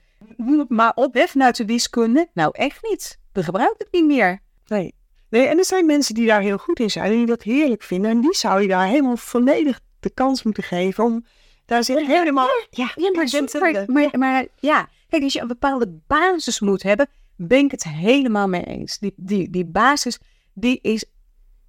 [0.69, 2.29] maar op vanuit de wiskunde?
[2.35, 3.19] Nou, echt niet.
[3.33, 4.41] Dat gebruik ik niet meer.
[4.67, 4.95] Nee.
[5.29, 5.47] nee.
[5.47, 8.11] En er zijn mensen die daar heel goed in zijn en die dat heerlijk vinden.
[8.11, 11.25] En die zou je daar helemaal volledig de kans moeten geven om
[11.65, 12.49] daar zich helemaal...
[12.71, 17.09] Ja, ja maar, super, maar, maar ja, kijk, als je een bepaalde basis moet hebben,
[17.37, 18.99] ben ik het helemaal mee eens.
[18.99, 20.19] Die, die, die basis,
[20.53, 21.05] die is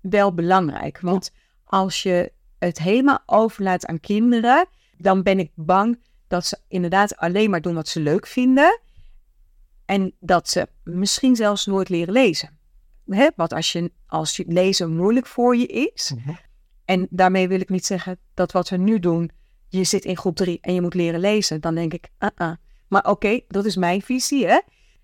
[0.02, 1.00] wel belangrijk.
[1.00, 1.32] Want
[1.64, 4.66] als je het helemaal overlaat aan kinderen,
[4.98, 8.80] dan ben ik bang dat ze inderdaad alleen maar doen wat ze leuk vinden.
[9.86, 12.58] En dat ze misschien zelfs nooit leren lezen.
[13.06, 13.30] Hè?
[13.36, 16.12] Want als, je, als je lezen moeilijk voor je is.
[16.16, 16.36] Mhm.
[16.86, 19.32] En daarmee wil ik niet zeggen dat wat we nu doen.
[19.68, 21.62] Je zit in groep drie en je moet leren lezen.
[21.62, 22.52] Dan denk ik, uh -uh.
[22.88, 24.48] Maar oké, dat is mijn visie.
[24.48, 24.60] Hè?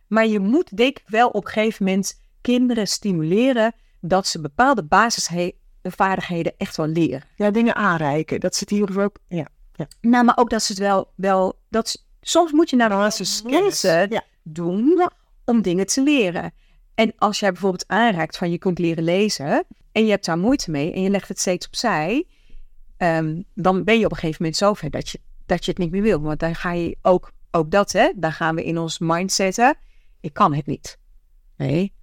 [0.08, 4.84] Maar je moet denk ik wel op een gegeven moment kinderen stimuleren dat ze bepaalde
[4.84, 7.24] basisvaardigheden echt wel leren.
[7.36, 8.40] Ja, dingen aanreiken.
[8.40, 9.16] Dat het hier ook.
[9.28, 9.88] Ja, ja.
[10.02, 11.12] Nou, maar ook dat ze het wel.
[11.16, 14.24] wel dat, soms moet je naar basiskennissen ja.
[14.44, 15.10] doen
[15.46, 16.54] om dingen te leren.
[16.96, 20.72] En als jij bijvoorbeeld aanreikt van je kunt leren lezen en je hebt daar moeite
[20.72, 22.28] mee en je legt het steeds opzij,
[23.04, 25.92] um, dan ben je op een gegeven moment zover dat je, dat je het niet
[25.92, 26.22] meer wil.
[26.22, 29.78] Want dan ga je ook, ook dat, hè, dan gaan we in ons mind zetten
[30.22, 30.98] ik kan het niet.
[31.58, 31.94] Nee.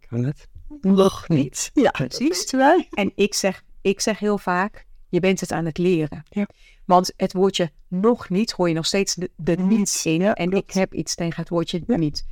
[0.00, 0.48] Ik kan het
[0.80, 1.70] nog niet.
[1.74, 2.52] Ja, precies.
[2.90, 6.22] En ik zeg, ik zeg heel vaak, je bent het aan het leren.
[6.28, 6.46] Ja.
[6.84, 10.22] Want het woordje nog niet hoor je nog steeds de, de niets in.
[10.22, 12.26] en ik heb iets tegen het woordje niet.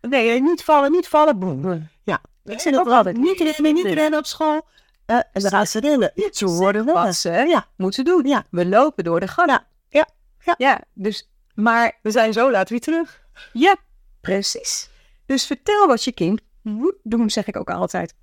[0.00, 1.88] Nee, niet vallen, niet vallen, boem.
[2.02, 2.20] Ja.
[2.44, 3.16] Ik zeg dat altijd.
[3.16, 4.66] Niet rennen, niet rennen op school.
[5.06, 6.12] Uh, en dan gaan ze rennen.
[6.30, 7.66] Ze worden wat ze ja.
[7.76, 8.26] moeten doen.
[8.26, 8.44] Ja.
[8.50, 9.48] We lopen door de gang.
[9.48, 9.66] Ja.
[9.88, 10.08] Ja.
[10.44, 10.54] ja.
[10.58, 10.80] ja.
[10.92, 11.98] Dus, maar...
[12.02, 13.22] We zijn zo laat weer terug.
[13.52, 13.76] Ja,
[14.24, 14.90] Precies.
[15.26, 18.14] Dus vertel wat je kind moet doen, zeg ik ook altijd.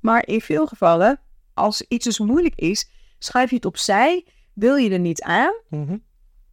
[0.00, 1.20] Maar in veel gevallen,
[1.54, 5.54] als iets dus moeilijk is, schuif je het opzij, wil je er niet aan.
[5.68, 5.96] Mhm.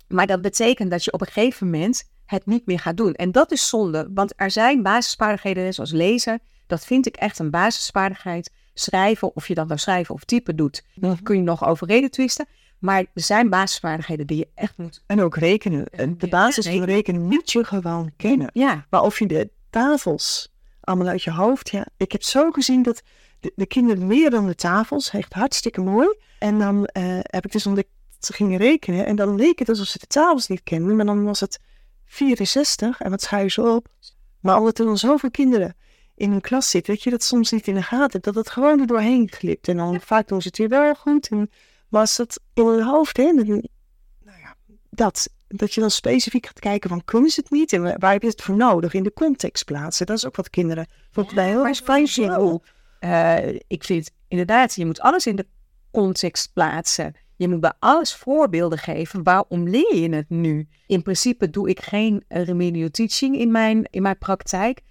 [0.07, 3.13] Maar dat betekent dat je op een gegeven moment het niet meer gaat doen.
[3.13, 6.41] En dat is zonde, want er zijn basisvaardigheden zoals lezen.
[6.67, 8.51] Dat vind ik echt een basisvaardigheid.
[8.79, 12.11] Schrijven, of je dat nou schrijven of typen doet, mm kun je nog over reden
[12.11, 12.47] twisten.
[12.79, 15.03] Maar er zijn basisvaardigheden die je echt moet.
[15.05, 15.85] En ook rekenen.
[16.17, 18.49] De basis van rekenen moet je gewoon kennen.
[18.53, 18.85] Ja.
[18.89, 21.69] Maar of je de tafels allemaal uit je hoofd.
[21.69, 23.01] Ja, ik heb zo gezien dat
[23.39, 25.09] de, de kinderen meer dan de tafels.
[25.09, 26.17] Echt hartstikke mooi.
[26.39, 29.05] En dan uh, heb ik dus ontdekt dat ze gingen rekenen.
[29.05, 30.95] En dan leek het alsof ze de tafels niet kenden.
[30.95, 31.59] Maar dan was het
[32.05, 33.87] 64 en wat schuiven ze op.
[34.39, 35.75] Maar omdat er dan zoveel kinderen
[36.19, 38.23] in een klas zitten, dat je dat soms niet in de gaten hebt.
[38.23, 39.67] Dat het gewoon er doorheen glipt.
[39.67, 41.27] En dan vaak doen ze het weer wel goed.
[41.27, 41.49] En
[41.89, 43.31] was het in hun hoofd, hè?
[43.31, 43.61] Nou
[44.23, 44.55] ja,
[44.89, 45.29] dat.
[45.47, 47.73] Dat je dan specifiek gaat kijken van, kunnen ze het niet?
[47.73, 48.93] En waar heb je het voor nodig?
[48.93, 50.05] In de context plaatsen.
[50.05, 51.67] Dat is ook wat kinderen volgens mij heel erg.
[52.99, 55.47] Uh, ik vind inderdaad, je moet alles in de
[55.91, 57.15] context plaatsen.
[57.35, 59.23] Je moet bij alles voorbeelden geven.
[59.23, 60.67] Waarom leer je het nu?
[60.87, 64.81] In principe doe ik geen remedial teaching in mijn, in mijn praktijk.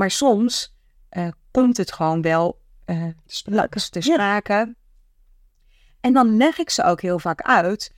[0.00, 0.74] Maar soms
[1.12, 3.04] uh, komt het gewoon wel uh,
[3.88, 4.74] te sprake.
[6.00, 7.94] En dan leg ik ze ook heel vaak uit,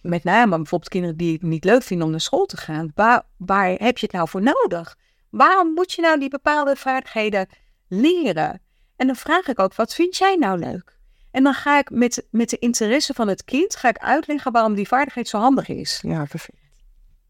[0.00, 3.22] met name bijvoorbeeld kinderen die het niet leuk vinden om naar school te gaan, waar,
[3.36, 4.98] waar heb je het nou voor nodig?
[5.30, 7.48] Waarom moet je nou die bepaalde vaardigheden
[7.88, 8.60] leren?
[8.96, 10.96] En dan vraag ik ook, wat vind jij nou leuk?
[11.30, 14.74] En dan ga ik met, met de interesse van het kind ga ik uitleggen waarom
[14.74, 16.00] die vaardigheid zo handig is.
[16.02, 16.58] Ja, perfect.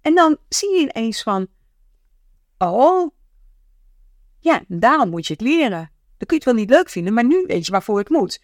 [0.01, 1.47] En dan zie je ineens van,
[2.59, 3.17] oh,
[4.41, 5.91] ja, daarom moet je het leren.
[6.17, 8.43] Dan kun je het wel niet leuk vinden, maar nu weet je waarvoor het moet.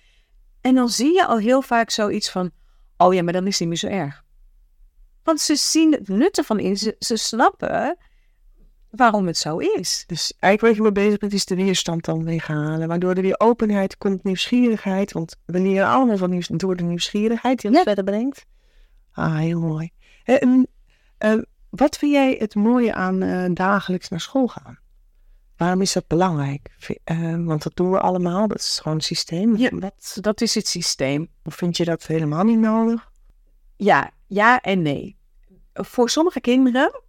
[0.60, 2.50] En dan zie je al heel vaak zoiets van:
[2.96, 4.22] oh ja, maar dan is het niet meer zo erg.
[5.22, 7.96] Want ze zien het nut ervan in, ze, ze snappen
[8.90, 10.04] waarom het zo is.
[10.06, 12.88] Dus eigenlijk wat je mee bezig bent, is de weerstand dan weghalen.
[12.88, 15.12] Waardoor er weer openheid komt, nieuwsgierigheid.
[15.12, 17.84] Want we leren allemaal van nieuws, door de nieuwsgierigheid die ons ja.
[17.84, 18.46] verder brengt.
[19.12, 19.90] Ah, heel mooi.
[20.24, 20.66] En,
[21.18, 24.78] uh, wat vind jij het mooie aan uh, dagelijks naar school gaan?
[25.56, 26.76] Waarom is dat belangrijk?
[27.04, 29.56] Uh, want dat doen we allemaal, dat is gewoon het systeem.
[29.56, 31.28] Ja, dat, dat is het systeem.
[31.44, 33.10] Of vind je dat helemaal niet nodig?
[33.76, 35.16] Ja, ja en nee.
[35.72, 37.02] Voor sommige kinderen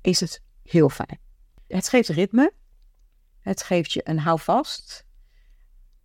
[0.00, 1.20] is het heel fijn.
[1.66, 2.52] Het geeft ritme.
[3.40, 5.06] Het geeft je een houvast.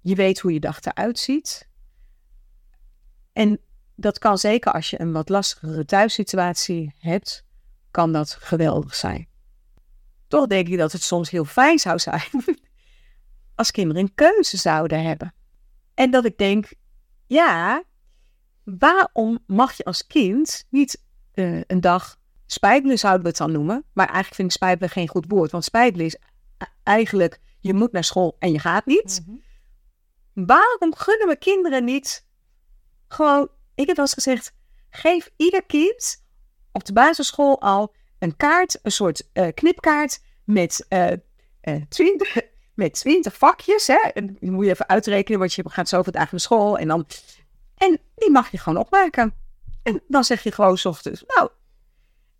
[0.02, 1.70] Je weet hoe je dag eruit ziet.
[3.34, 3.60] En
[3.96, 7.46] dat kan zeker als je een wat lastigere thuissituatie hebt,
[7.92, 9.28] kan dat geweldig zijn.
[10.28, 12.30] Toch denk ik dat het soms heel fijn zou zijn
[13.56, 15.34] als kinderen een keuze zouden hebben.
[15.94, 16.74] En dat ik denk,
[17.28, 17.84] ja,
[18.64, 23.84] waarom mag je als kind niet eh, een dag spijbelen, zouden we het dan noemen.
[23.94, 25.52] Maar eigenlijk vind ik spijbelen geen goed woord.
[25.52, 26.16] Want spijbelen is
[26.58, 29.26] e- eigenlijk, je moet naar school en je gaat niet.
[30.34, 32.26] Waarom gunnen we kinderen niet
[33.08, 34.54] gewoon, ik heb wel eens gezegd,
[34.90, 36.24] geef ieder kind
[36.72, 41.12] op de basisschool al een kaart, een soort eh, knipkaart met, eh
[41.62, 42.38] eh, 20,
[42.74, 43.88] met 20 vakjes.
[43.88, 44.10] Hè?
[44.14, 46.78] En die moet je even uitrekenen, want je gaat zoveel dagen naar school.
[46.78, 47.06] En, dan,
[47.78, 49.34] en die mag je gewoon opmaken.
[49.84, 51.50] En dan zeg je gewoon 's ochtends, nou,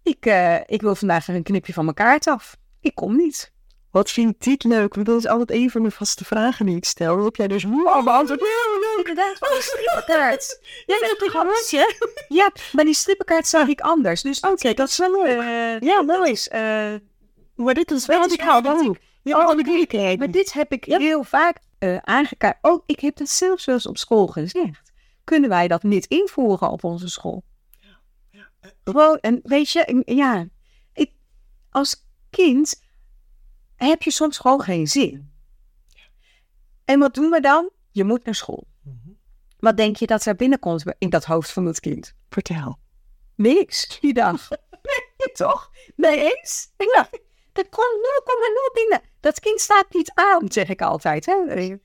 [0.04, 0.26] ik,
[0.66, 2.58] ik wil vandaag een knipje van mijn kaart af.
[2.80, 3.52] Ik kom niet.
[3.92, 4.94] Wat vindt dit leuk?
[4.96, 7.14] Want dat is altijd een van de vaste vragen die ik stel.
[7.16, 8.44] Waarop jij dus wow, beantwoordt.
[8.44, 9.18] Heel leuk.
[9.40, 10.60] Een strippenkaart.
[10.86, 11.46] Ja, dat heb ik al
[12.28, 14.22] Ja, maar die strippenkaart zag ik anders.
[14.22, 15.40] Dus Oké, dat is wel leuk.
[15.40, 16.32] eh, Ja, mooi.
[16.32, 16.94] is, eh,
[17.56, 18.96] Maar dit is wel wat ik hou.
[19.24, 20.20] Ja, alle moeilijkheden.
[20.20, 20.98] Maar dit heb ik Ja.
[21.00, 22.58] heel vaak eh aangekaart.
[22.62, 24.92] Ook, ik heb dat zelfs wel eens op school gezegd.
[25.24, 27.44] Kunnen wij dat niet invoeren op onze school?
[28.84, 30.48] Gewoon, en weet je, ja,
[30.94, 31.12] ik,
[31.72, 32.82] als kind
[33.78, 35.32] heb je soms gewoon geen zin.
[36.86, 37.70] En wat doen we dan?
[37.92, 38.68] Je moet naar school.
[39.60, 42.14] Wat denk je dat er binnenkomt in dat hoofd van het kind?
[42.30, 42.80] Vertel.
[43.36, 44.48] Niks, die dag.
[45.18, 45.72] Nee, toch?
[45.96, 46.72] Nee eens?
[46.78, 47.10] Ja.
[47.54, 48.08] Er komt
[48.70, 49.02] 0,0 binnen.
[49.20, 51.26] Dat kind staat niet aan, zeg ik altijd.
[51.26, 51.76] Hè?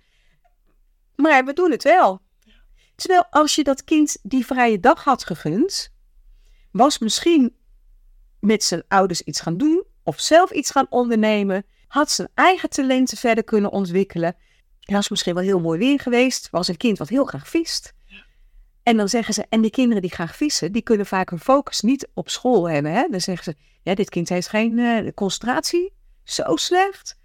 [1.17, 2.21] Maar we doen het wel.
[2.95, 5.93] Terwijl als je dat kind die vrije dag had gegund,
[6.73, 7.57] was misschien
[8.41, 13.17] met zijn ouders iets gaan doen of zelf iets gaan ondernemen, had zijn eigen talenten
[13.17, 14.37] verder kunnen ontwikkelen.
[14.81, 17.93] En was misschien wel heel mooi weer geweest, was een kind wat heel graag vist.
[18.83, 21.81] En dan zeggen ze, en die kinderen die graag vissen, die kunnen vaak hun focus
[21.81, 22.93] niet op school hebben.
[22.93, 23.09] Hè?
[23.11, 27.19] Dan zeggen ze, ja, dit kind heeft geen eh, concentratie, zo slecht.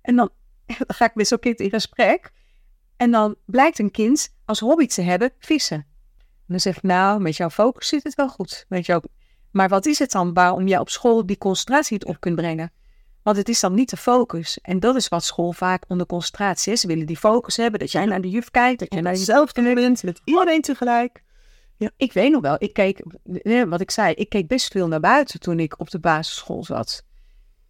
[0.00, 0.30] En dan,
[0.66, 2.32] dan ga ik met zo'n kind in gesprek.
[2.96, 5.76] En dan blijkt een kind als hobby te hebben vissen.
[6.16, 8.64] En dan zeg ik, nou, met jouw focus zit het wel goed.
[8.68, 9.02] Met jou.
[9.50, 12.72] Maar wat is het dan waarom jij op school die concentratie niet op kunt brengen?
[13.24, 14.58] Want het is dan niet de focus.
[14.62, 16.80] En dat is wat school vaak onder concentratie is.
[16.80, 19.52] Ze willen die focus hebben, dat jij naar de juf kijkt, dat jij naar jezelf
[19.52, 21.22] bent met iedereen tegelijk.
[21.96, 23.04] ik weet nog wel, ik keek,
[23.42, 26.64] eh, wat ik zei, ik keek best veel naar buiten toen ik op de basisschool
[26.64, 27.04] zat.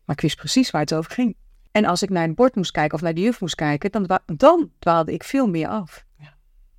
[0.05, 1.37] Maar ik wist precies waar het over ging.
[1.71, 4.21] En als ik naar het bord moest kijken of naar de juf moest kijken, dan,
[4.27, 6.05] dan dwaalde ik veel meer af.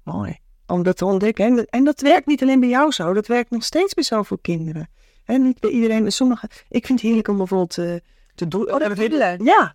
[0.04, 0.38] Mooi.
[0.68, 1.46] Om dat te ontdekken.
[1.46, 3.14] En dat, en dat werkt niet alleen bij jou zo.
[3.14, 4.90] Dat werkt nog steeds bij zoveel kinderen.
[5.26, 6.12] En niet bij iedereen.
[6.12, 7.96] Sommige, ik vind het heerlijk om bijvoorbeeld eh,
[8.36, 8.74] te doen.
[8.74, 9.44] Oh, dat doodelen.
[9.44, 9.74] Ja.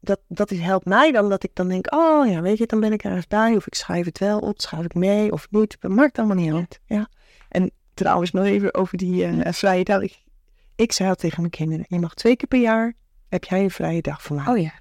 [0.00, 2.80] Dat, dat is- helpt mij dan dat ik dan denk, oh ja, weet je, dan
[2.80, 3.56] ben ik ergens bij.
[3.56, 5.76] Of ik schrijf het wel op, schrijf ik mee of niet.
[5.80, 6.80] Dat maakt allemaal niet uit.
[6.86, 7.08] Ja.
[7.48, 10.02] En trouwens nog even over die eh, vrije dag.
[10.02, 10.22] Ik,
[10.76, 12.94] ik zei al tegen mijn kinderen, je mag twee keer per jaar,
[13.28, 14.46] heb jij een vrije dag van mij.
[14.46, 14.72] Oh ja.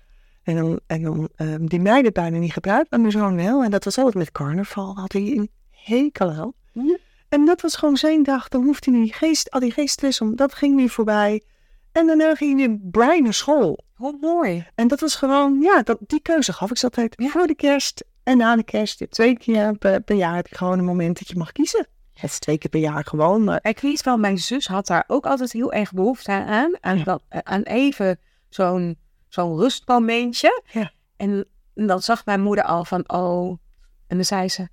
[0.44, 3.64] En dan, en dan ehm, die meiden bijna niet gebruikt, maar mijn zoon wel.
[3.64, 6.54] En dat was altijd met carnaval, had hij een hekel aan.
[6.72, 6.98] Ja.
[7.30, 8.48] En dat was gewoon zijn dag.
[8.48, 10.36] Dan hoefde hij niet, geen, al die om.
[10.36, 11.42] Dat ging weer voorbij.
[11.96, 13.84] En daarna ging weer blij naar school.
[13.94, 14.68] Hoe mooi.
[14.76, 17.28] En dat was gewoon, ja, dat, die keuze gaf ik ze altijd Ja.
[17.28, 19.00] voor de kerst en na de kerst.
[19.00, 21.88] Je Twee keer per, per jaar heb je gewoon een moment dat je mag kiezen.
[22.14, 25.04] Het is twee keer per jaar gewoon, maar Ik weet wel, mijn zus had daar
[25.08, 26.78] ook altijd heel erg behoefte aan.
[26.82, 27.04] Aan, Ja.
[27.04, 30.62] dat, aan even zo'n zo'n rustmomentje.
[30.72, 30.92] Ja.
[31.18, 33.58] En dan zag mijn moeder al van, oh.
[34.08, 34.68] En dan zei ze,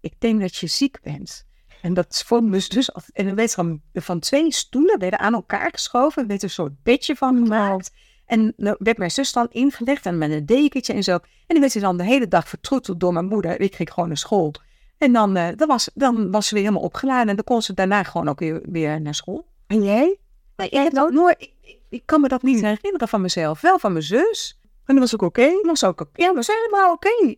[0.00, 1.46] ik denk dat je ziek bent.
[1.82, 3.16] En dat vond mijn zus altijd.
[3.16, 6.22] En dan werd er van, van twee stoelen werden aan elkaar geschoven.
[6.22, 7.90] Er werd een soort bedje van gemaakt.
[8.26, 11.12] En dan werd mijn zus dan ingelegd en met een dekentje en zo.
[11.12, 13.60] En dan werd ze dan de hele dag vertroeteld door mijn moeder.
[13.60, 14.54] Ik ging gewoon naar school.
[14.98, 17.28] En dan, eh, dan, was, dan was ze weer helemaal opgeladen.
[17.28, 19.46] En dan kon ze daarna gewoon ook weer, weer naar school.
[19.66, 20.18] en jij?
[20.56, 23.60] Nee, ik, heb dat nooit, ik, ik, ik kan me dat niet herinneren van mezelf.
[23.60, 24.60] Wel van mijn zus.
[24.84, 25.46] En dat was ook oké.
[25.46, 26.22] Dat was ook oké.
[26.22, 27.34] Ja, we zijn helemaal oké.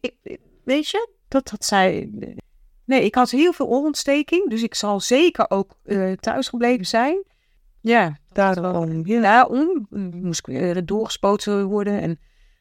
[0.64, 2.11] Weet je, dat had zij...
[2.90, 4.50] Nee, ik had heel veel oorontsteking.
[4.50, 7.24] Dus ik zal zeker ook eh, thuis gebleven zijn.
[7.81, 9.07] Ja, Daarom.
[9.07, 9.20] Ja.
[9.20, 12.00] daarom moest ik weer doorgespoten worden.
[12.00, 12.18] En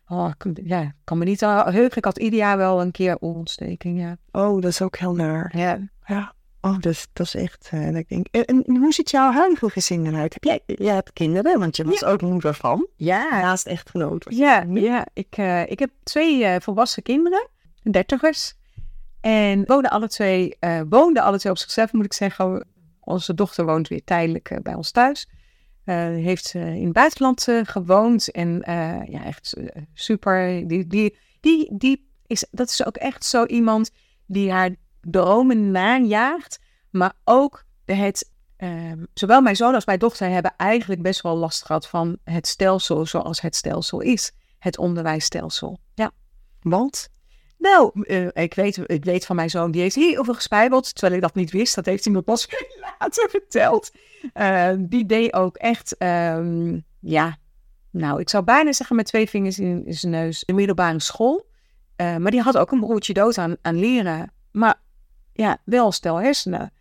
[0.08, 1.98] oh, ik, ja, kan me niet aan heugen.
[1.98, 4.18] Ik had ieder jaar wel een keer oorontsteking, ja.
[4.32, 5.54] Oh, dat is ook heel naar.
[5.58, 6.34] Ja, Ja.
[6.62, 7.70] Oh, dat is, dat is echt.
[7.72, 10.34] eh, dat ik denk, en, en hoe ziet jouw huidige gezin eruit?
[10.34, 12.88] Heb jij, jij hebt kinderen, want je was ook moeder van.
[12.96, 14.26] ja, Naast echtgenoot.
[14.30, 15.06] Ja, ja.
[15.14, 17.48] Ik, eh, ik heb twee eh, volwassen kinderen,
[17.92, 18.58] dertigers.
[19.22, 22.68] En wonen alle twee, eh, woonden alle twee op zichzelf, moet ik zeggen.
[23.00, 25.30] Onze dochter woont weer tijdelijk eh, bij ons thuis.
[25.84, 28.32] Eh, heeft in het buitenland gewoond.
[28.32, 28.62] En
[29.10, 29.54] ja, echt
[29.94, 30.68] super.
[30.68, 33.92] Die, die, die, die is, dat is ook echt zo iemand
[34.26, 36.60] die haar dromen najaagt.
[36.90, 38.30] Maar ook het
[38.60, 42.48] Ehm, zowel mijn zoon als mijn dochter hebben eigenlijk best wel last gehad van het
[42.48, 44.32] stelsel zoals het stelsel is.
[44.58, 45.80] Het onderwijsstelsel.
[45.94, 46.12] Ja.
[46.62, 47.10] Want?
[47.60, 50.96] Nou, eh, ik, weet, ik weet van mijn zoon, die heeft heel veel gespijbeld.
[50.96, 52.48] Terwijl ik dat niet wist, dat heeft hij me pas
[53.00, 53.92] later verteld.
[54.34, 57.38] Eh, die deed ook echt, ehm, ja,
[57.90, 61.48] nou, ik zou bijna zeggen met twee vingers in, zijn neus, de middelbare school.
[61.96, 64.32] Eh, maar die had ook een broertje dood aan, aan leren.
[64.52, 64.82] Maar
[65.34, 66.74] ja, wel stel hersenen,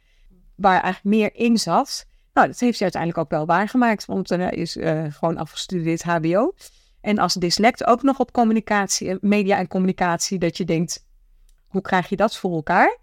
[0.54, 2.06] waar eigenlijk meer in zat.
[2.32, 4.72] Nou, dat heeft hij uiteindelijk ook wel waargemaakt, want hij is
[5.10, 6.54] gewoon afgestudeerd HBO.
[7.00, 11.06] En als dyslect ook nog op communicatie, media en communicatie, dat je denkt,
[11.66, 12.98] hoe krijg je dat voor elkaar?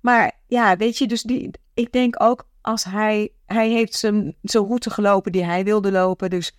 [0.00, 4.64] Maar ja, weet je, dus die, ik denk ook als hij, hij heeft zijn, zijn
[4.64, 6.56] route gelopen die hij wilde lopen, dus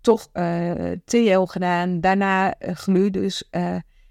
[0.00, 3.50] toch uh, eh, TL gedaan, daarna uh, GLU, dus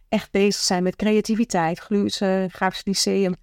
[0.09, 1.79] echt bezig zijn met creativiteit.
[1.79, 3.35] GLU is Grafisch Lyceum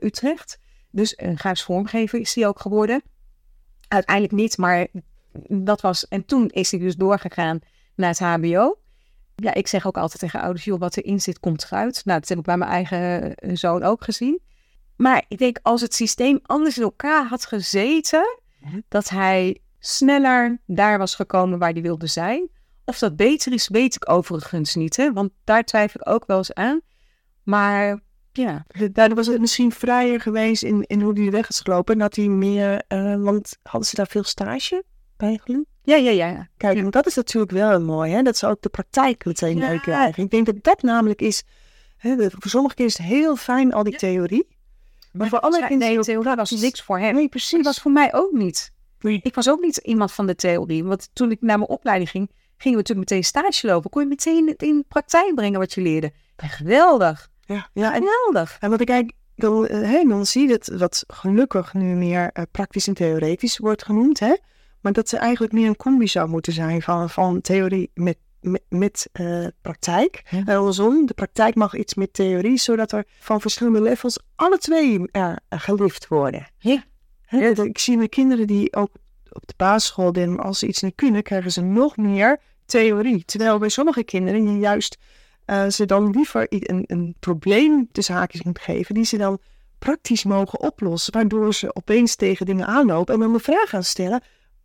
[0.00, 0.58] Utrecht,
[0.90, 3.02] dus een grafisch vormgever is hij ook geworden.
[3.88, 4.86] Uiteindelijk niet, maar
[5.48, 7.60] dat was, en toen is hij dus doorgegaan
[7.94, 8.78] naar het HBO.
[9.34, 12.02] Ja, ik zeg ook altijd tegen ouders, joh, wat erin zit, komt eruit.
[12.04, 14.40] Nou, dat heb ik bij mijn eigen eh, zoon ook gezien.
[14.96, 18.80] Maar ik denk, als het systeem anders in elkaar had gezeten, mhm.
[18.88, 22.48] dat hij sneller daar was gekomen waar hij wilde zijn.
[22.84, 25.12] Of dat beter is, weet ik overigens niet, hè?
[25.12, 26.80] want daar twijfel ik ook wel eens aan.
[27.42, 28.00] Maar
[28.32, 28.66] ja.
[28.92, 31.94] Daardoor was het misschien vrijer geweest in, in hoe hij de weg is gelopen.
[31.94, 34.84] En had hij meer, uh, want hadden ze daar veel stage
[35.82, 36.48] Ja, ja, ja.
[36.56, 38.22] Kijk, dat is natuurlijk wel mooi, hè?
[38.22, 39.78] dat ze ook de praktijk meteen ja.
[39.78, 40.22] krijgen.
[40.22, 41.42] Ik denk dat dat namelijk is,
[41.96, 44.46] hè, voor sommige kinderen is het heel fijn, al die theorie.
[45.12, 45.94] Maar, voor andere kinderen...
[45.94, 47.14] Nee, theorie was niks voor hem.
[47.14, 47.50] Nee, precies.
[47.50, 48.72] Dat was voor mij ook niet.
[49.00, 50.84] Ik was ook niet iemand van de theorie.
[50.84, 53.90] Want toen ik naar mijn opleiding ging, gingen we natuurlijk meteen stage lopen.
[53.90, 56.12] Kon je meteen in praktijk brengen wat je leerde.
[56.36, 57.28] geweldig.
[57.44, 58.56] Ja, ja en, geweldig.
[58.60, 62.44] En wat ik eigenlijk dan, hè, dan zie je dat wat gelukkig nu meer uh,
[62.50, 64.18] praktisch en theoretisch wordt genoemd.
[64.18, 64.36] Hè?
[64.82, 68.62] Maar dat ze eigenlijk meer een combi zou moeten zijn van, van theorie met, met,
[68.68, 70.22] met uh, praktijk.
[70.30, 70.42] Ja.
[70.46, 75.08] En andersom, de praktijk mag iets met theorie, zodat er van verschillende levels alle twee
[75.10, 76.46] er gelift worden.
[76.58, 76.84] Ja.
[77.64, 78.90] Ik zie mijn kinderen die ook
[79.32, 83.24] op de basisschool, als ze iets niet kunnen, krijgen ze nog meer theorie.
[83.24, 84.98] Terwijl bij sommige kinderen je juist
[85.46, 89.38] uh, ze dan liever een, een probleem tussen haakjes moet geven, die ze dan
[89.78, 94.22] praktisch mogen oplossen, waardoor ze opeens tegen dingen aanlopen en dan een vraag gaan stellen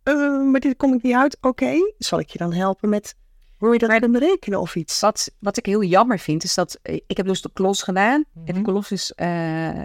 [0.08, 1.38] uh, maar dit kom ik niet uit.
[1.40, 3.16] Oké, zal ik je dan helpen met
[3.56, 5.00] hoe je dat gaat berekenen of iets?
[5.00, 8.24] Wat, wat ik heel jammer vind, is dat eh, ik heb dus de klos gedaan.
[8.44, 9.84] En de klos is uh,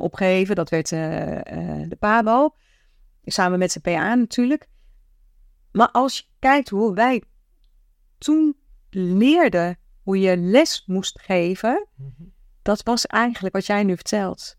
[0.00, 0.54] opgeheven.
[0.54, 2.54] Dat werd de PABO.
[3.24, 4.66] Samen met de PA natuurlijk.
[5.72, 7.22] Maar als je kijkt hoe wij
[8.18, 8.56] toen
[8.90, 12.10] leerden hoe je les moest geven, mhm.
[12.62, 14.56] dat was eigenlijk wat jij nu vertelt.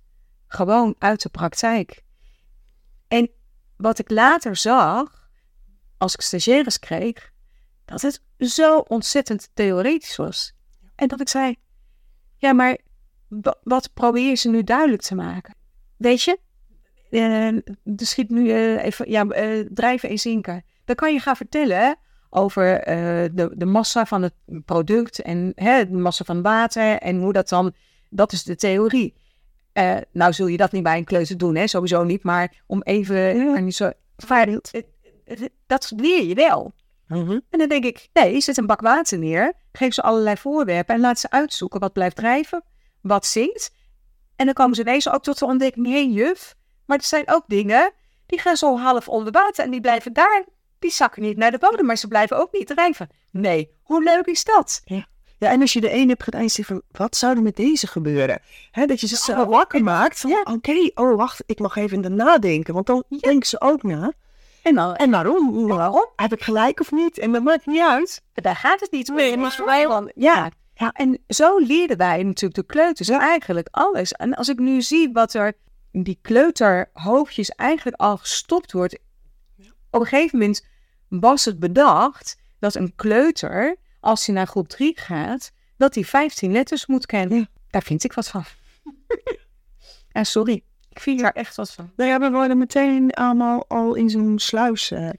[0.48, 2.04] Gewoon uit de praktijk.
[3.08, 3.30] En
[3.80, 5.30] wat ik later zag,
[5.98, 7.32] als ik stagiaires kreeg,
[7.86, 10.54] dat het zo ontzettend theoretisch was.
[10.96, 11.56] En dat ik zei,
[12.38, 12.78] ja, maar
[13.64, 15.56] wat probeer je ze nu duidelijk te maken?
[15.98, 16.40] Weet je,
[17.10, 17.58] uh,
[17.96, 20.66] schiet nu uh, even, ja, uh, drijven en zinken.
[20.86, 21.98] Dan kan je gaan vertellen
[22.30, 22.82] over
[23.36, 24.34] de, de massa van het
[24.66, 27.74] product en hè, de massa van water en hoe dat dan,
[28.10, 29.16] dat is de theorie.
[29.80, 31.68] Uh, nou zul je dat niet bij een kleuter doen, hè?
[31.68, 32.24] sowieso niet.
[32.24, 33.38] Maar om even...
[33.38, 33.60] Ja.
[33.60, 33.92] niet zo,
[35.68, 36.74] dat leer je wel.
[37.08, 37.40] Mhm.
[37.50, 39.54] En dan denk ik, nee, zet een bak water neer.
[39.72, 42.64] Geef ze allerlei voorwerpen en laat ze uitzoeken wat blijft drijven.
[43.02, 43.72] Wat zingt.
[44.36, 47.30] En dan komen ze ineens ook tot de ontdekking, hé hey, juf, maar er zijn
[47.30, 47.92] ook dingen
[48.26, 50.46] die gaan zo half onder water en die blijven daar.
[50.80, 53.10] Die zakken niet naar de bodem, maar ze blijven ook niet drijven.
[53.32, 54.82] Nee, hoe leuk is dat?
[54.86, 55.08] Ja.
[55.40, 57.88] Ja, en als je de ene hebt gedaan, je van, wat zou er met deze
[57.88, 58.42] gebeuren?
[58.72, 62.74] Hè, dat je ze zo wakker maakt van, oké, oh wacht, ik mag even nadenken.
[62.74, 64.14] Want dan denken ze ook na.
[64.64, 65.68] En, dan, en waarom?
[65.68, 66.08] waarom?
[66.16, 67.18] Heb ik gelijk of niet?
[67.18, 68.22] En dat maakt niet uit.
[68.34, 69.16] Daar gaat het niet om.
[69.16, 70.52] Nee, maar van, ja.
[70.74, 70.92] ja.
[70.92, 73.20] En zo leerden wij natuurlijk de kleuters ja.
[73.20, 74.12] eigenlijk alles.
[74.12, 75.54] En als ik nu zie wat er
[75.92, 79.00] die kleuterhoofdjes eigenlijk al gestopt wordt.
[79.92, 80.66] Op een gegeven moment
[81.08, 86.52] was het bedacht dat een kleuter als hij naar groep 3 gaat, dat hij 15
[86.52, 87.50] letters moet kennen.
[87.70, 88.44] Daar vind ik wat van.
[90.12, 90.64] ja, sorry.
[90.90, 91.92] Ik vind daar echt wat van.
[91.96, 95.10] Nou ja, we worden meteen allemaal al in zo'n sluis uh,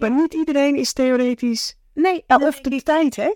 [0.00, 1.76] niet iedereen is theoretisch.
[1.94, 3.32] Nee, of de tijd, hè?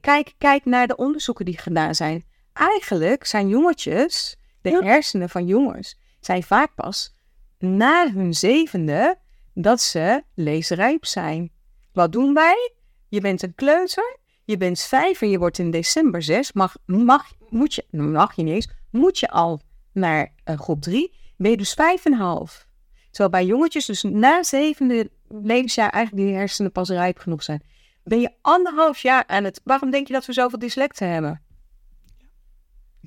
[0.00, 2.24] Kijk, kijk naar de onderzoeken die gedaan zijn.
[2.52, 7.14] Eigenlijk zijn jongetjes, de hersenen van jongens, zijn vaak pas
[7.58, 9.18] na hun zevende
[9.54, 11.50] dat ze leesrijp zijn.
[11.92, 12.72] Wat doen wij?
[13.10, 16.52] Je bent een kleuter, je bent vijf en je wordt in december zes.
[16.52, 19.60] Mag, mag, moet je, mag je niet eens, moet je al
[19.92, 21.14] naar uh, groep drie.
[21.36, 22.66] Ben je dus vijf en half.
[23.10, 27.62] Terwijl bij jongetjes dus na zevende levensjaar eigenlijk die hersenen pas rijp genoeg zijn.
[28.04, 29.60] Ben je anderhalf jaar aan het...
[29.64, 31.42] Waarom denk je dat we zoveel dyslecten hebben?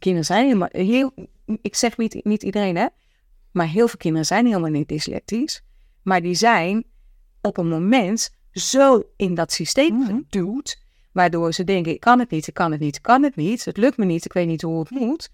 [0.04, 1.14] kinderen zijn helemaal, heel,
[1.62, 2.88] ik zeg niet, niet iedereen hè,
[3.52, 5.64] maar heel veel kinderen zijn helemaal niet dyslectisch.
[6.02, 6.86] Maar die zijn
[7.42, 10.06] op een moment zo in dat systeem Mhm.
[10.06, 10.82] geduwd,
[11.12, 13.66] waardoor ze denken, ik kan het niet, ik kan het niet, ik kan het niet,
[13.66, 15.30] het lukt me niet, ik weet niet hoe het moet.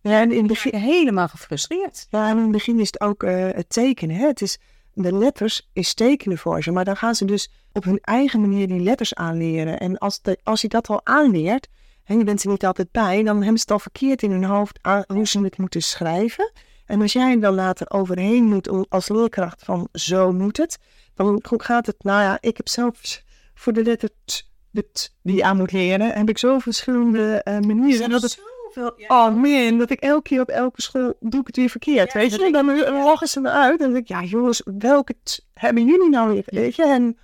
[0.00, 2.06] Ja, en in het begin, Helemaal gefrustreerd.
[2.10, 4.16] ja, en in het begin is het ook eh, het tekenen.
[4.16, 4.26] Hè?
[4.26, 4.58] Het is,
[4.92, 6.70] de letters is tekenen voor ze.
[6.70, 9.78] Maar dan gaan ze dus op hun eigen manier die letters aanleren.
[9.78, 11.68] En als, de, als je dat al aanleert,
[12.04, 14.44] en je bent er niet altijd bij, dan hebben ze het al verkeerd in hun
[14.44, 16.52] hoofd aan hoe ze het moeten schrijven.
[16.86, 20.78] En als jij er dan later overheen moet als leerkracht van zo moet het,
[21.14, 23.22] dan gaat het, nou ja, ik heb zelf
[23.54, 27.40] voor de letter t, de t die je aan moet leren, heb ik zo verschillende
[27.42, 28.04] eh, manieren.
[28.04, 31.46] En dat het, Zoveel, oh man, dat ik elke keer op elke school doe ik
[31.46, 32.46] het weer verkeerd, Ja, weet je.
[32.46, 32.66] ik- Dan
[33.04, 36.32] lachen ze me uit en dan denk ik, ja jongens, welke t hebben jullie nou
[36.32, 36.84] weer, weet je.
[36.84, 37.18] En,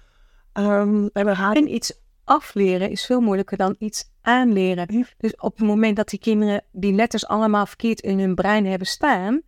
[0.52, 1.92] ehm en En iets
[2.24, 5.06] afleren is veel moeilijker dan iets aanleren.
[5.18, 8.86] Dus op het moment dat die kinderen die letters allemaal verkeerd in hun brein hebben
[8.86, 9.42] staan.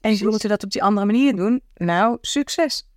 [0.00, 1.62] En ze moeten dat op die andere manier doen.
[1.74, 2.88] Nou, succes.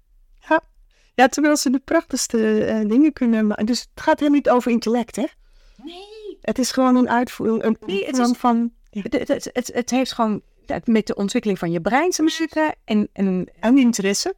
[1.19, 3.65] Ja, terwijl ze de prachtigste eh, dingen kunnen maken.
[3.65, 5.25] Dus het gaat helemaal niet over intellect, hè?
[5.83, 6.37] Nee.
[6.41, 8.71] Het is gewoon een uitvoering een Nee, het is- van...
[8.89, 9.01] Ja.
[9.01, 10.41] Het, het, het, het heeft gewoon
[10.83, 12.75] met de ontwikkeling van je brein te maken.
[12.85, 14.35] En, en En interesse.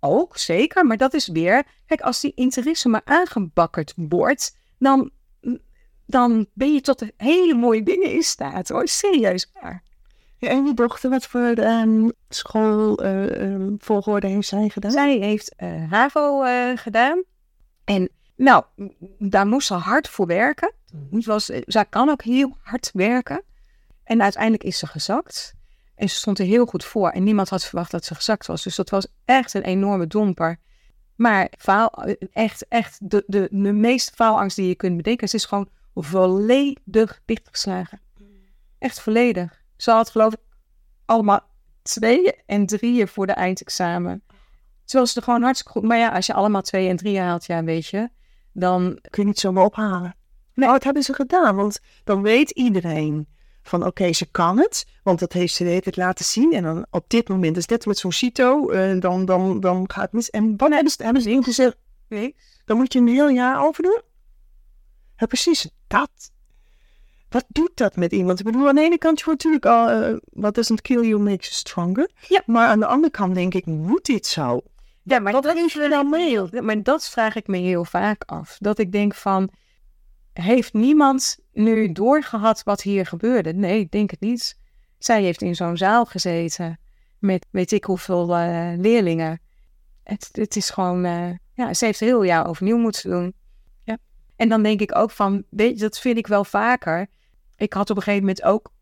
[0.00, 0.86] ook, zeker.
[0.86, 1.64] Maar dat is weer...
[1.86, 4.56] Kijk, als die interesse maar aangebakkerd wordt...
[4.78, 5.10] Dan,
[6.06, 8.68] dan ben je tot hele mooie dingen in staat.
[8.68, 9.82] Hoor, serieus waar.
[10.48, 14.90] En je dochter, wat voor ehm school eh, ehm, heeft zij gedaan?
[14.90, 17.22] Zij heeft eh, HAVO eh, gedaan.
[17.84, 18.64] En nou,
[19.18, 20.72] daar moest ze hard voor werken.
[21.10, 23.42] Het was, zij kan ook heel hard werken.
[24.04, 25.54] En uiteindelijk is ze gezakt.
[25.94, 27.08] En ze stond er heel goed voor.
[27.08, 28.62] En niemand had verwacht dat ze gezakt was.
[28.62, 30.58] Dus dat was echt een enorme domper.
[31.16, 31.92] Maar faal,
[32.32, 35.28] echt, echt de, de, de meeste faalangst die je kunt bedenken.
[35.28, 38.00] Ze is gewoon volledig dichtgeslagen.
[38.78, 39.61] Echt volledig.
[39.82, 40.40] Ze had geloof ik
[41.04, 41.40] allemaal
[41.82, 44.22] tweeën en drieën voor de eindexamen.
[44.84, 45.88] Terwijl ze er gewoon hartstikke goed...
[45.88, 48.08] Maar ja, als je allemaal twee en drie haalt, ja, weet je...
[48.52, 50.16] Dan, Kun je niet zomaar ophalen.
[50.54, 50.66] Nee.
[50.66, 51.56] Oh, wat hebben ze gedaan?
[51.56, 53.28] Want dan weet iedereen
[53.62, 54.86] van oké, ze kan het.
[55.02, 56.52] Want dat heeft ze de hele tijd laten zien.
[56.52, 60.02] En dan op dit moment, dus net met zo'n CITO, eh, dan, dan, dan gaat
[60.02, 60.30] het mis.
[60.30, 61.76] En wanneer hebben ze, hebben ze ingezet?
[62.64, 64.02] Dan moet je een heel jaar over doen?
[65.16, 65.68] Ja, precies.
[65.86, 66.31] Dat.
[67.32, 68.38] Wat doet dat met iemand?
[68.38, 71.20] Ik bedoel, aan de ene kant, je wordt natuurlijk al, eh, what doesn't kill you
[71.20, 72.10] makes you stronger.
[72.28, 72.42] Ja.
[72.46, 74.60] Maar aan de andere kant denk ik, moet dit zo?
[75.02, 76.62] ja, maar Wat dat, geef je dan mee?
[76.62, 78.56] Maar dat vraag ik me heel vaak af.
[78.60, 79.50] Dat ik denk van...
[80.32, 83.52] Heeft niemand nu doorgehad wat hier gebeurde?
[83.52, 84.58] Nee, ik denk het niet.
[84.98, 86.78] Zij heeft in zo'n zaal gezeten
[87.18, 89.40] met weet ik hoeveel eh, leerlingen.
[90.04, 91.04] Het, het is gewoon...
[91.04, 93.34] eh, ja, ze heeft heel jaar overnieuw moeten doen.
[93.84, 93.98] Ja.
[94.36, 95.44] En dan denk ik ook van...
[95.50, 97.06] Weet je, dat vind ik wel vaker.
[97.62, 98.72] Ik had op een gegeven moment ook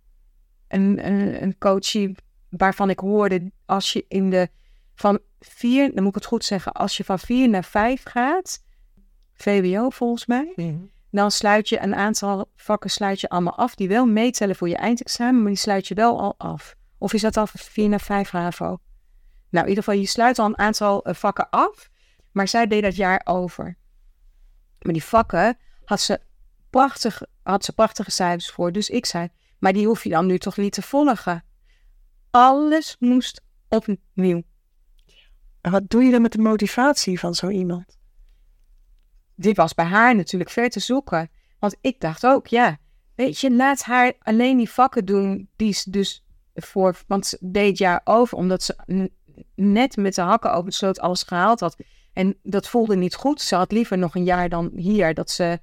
[0.68, 2.14] een, een, een coachie
[2.48, 3.52] waarvan ik hoorde...
[3.66, 4.48] Als je in de...
[4.94, 6.72] Van vier, dan moet ik het goed zeggen.
[6.72, 8.64] Als je van vier naar vijf gaat...
[9.32, 10.52] VWO volgens mij
[11.10, 14.76] dan sluit je een aantal vakken sluit je allemaal af die wel meetellen voor je
[14.76, 16.74] eindexamen, maar die sluit je wel al af.
[16.98, 18.64] Of is dat al van 4 naar 5 HAVO?
[19.50, 21.90] Nou, in ieder geval, je sluit al een aantal eh, vakken af,
[22.32, 23.76] maar zij deed dat jaar over.
[24.80, 26.20] Maar die vakken had ze,
[26.70, 29.28] prachtig, had ze prachtige cijfers voor, dus ik zei,
[29.58, 31.44] maar die hoef je dan nu toch niet te volgen.
[32.30, 34.42] Alles moest opnieuw.
[35.60, 37.98] En wat doe je dan met de motivatie van zo iemand?
[39.40, 41.30] dit was bij haar natuurlijk ver te zoeken.
[41.58, 42.78] Want ik dacht ook, ja,
[43.14, 46.24] weet je, laat haar alleen die vakken doen die ze dus
[46.54, 49.08] voor, want ze deed jaar over, omdat ze
[49.54, 51.76] net met de hakken over het sloot alles gehaald had.
[52.12, 53.40] En dat voelde niet goed.
[53.40, 55.14] Ze had liever nog een jaar dan hier.
[55.14, 55.60] Dat ze,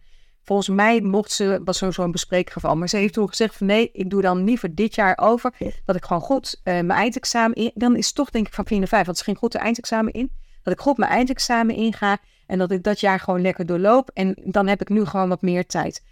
[0.48, 2.76] volgens mij mocht ze, was zo- zo'n bespreekgeval.
[2.76, 5.54] Maar ze heeft toen gezegd van nee, ik doe dan liever dit jaar over.
[5.86, 8.66] Dat ik gewoon goed eh, mijn eindexamen in, dan is het toch denk ik van
[8.66, 9.06] 4 naar 5.
[9.06, 10.32] Want ze ging goed de eindexamen in.
[10.64, 12.18] Dat ik goed mijn eindexamen inga.
[12.46, 14.10] En dat ik dat jaar gewoon lekker doorloop.
[14.14, 16.04] En dan heb ik nu gewoon wat meer tijd.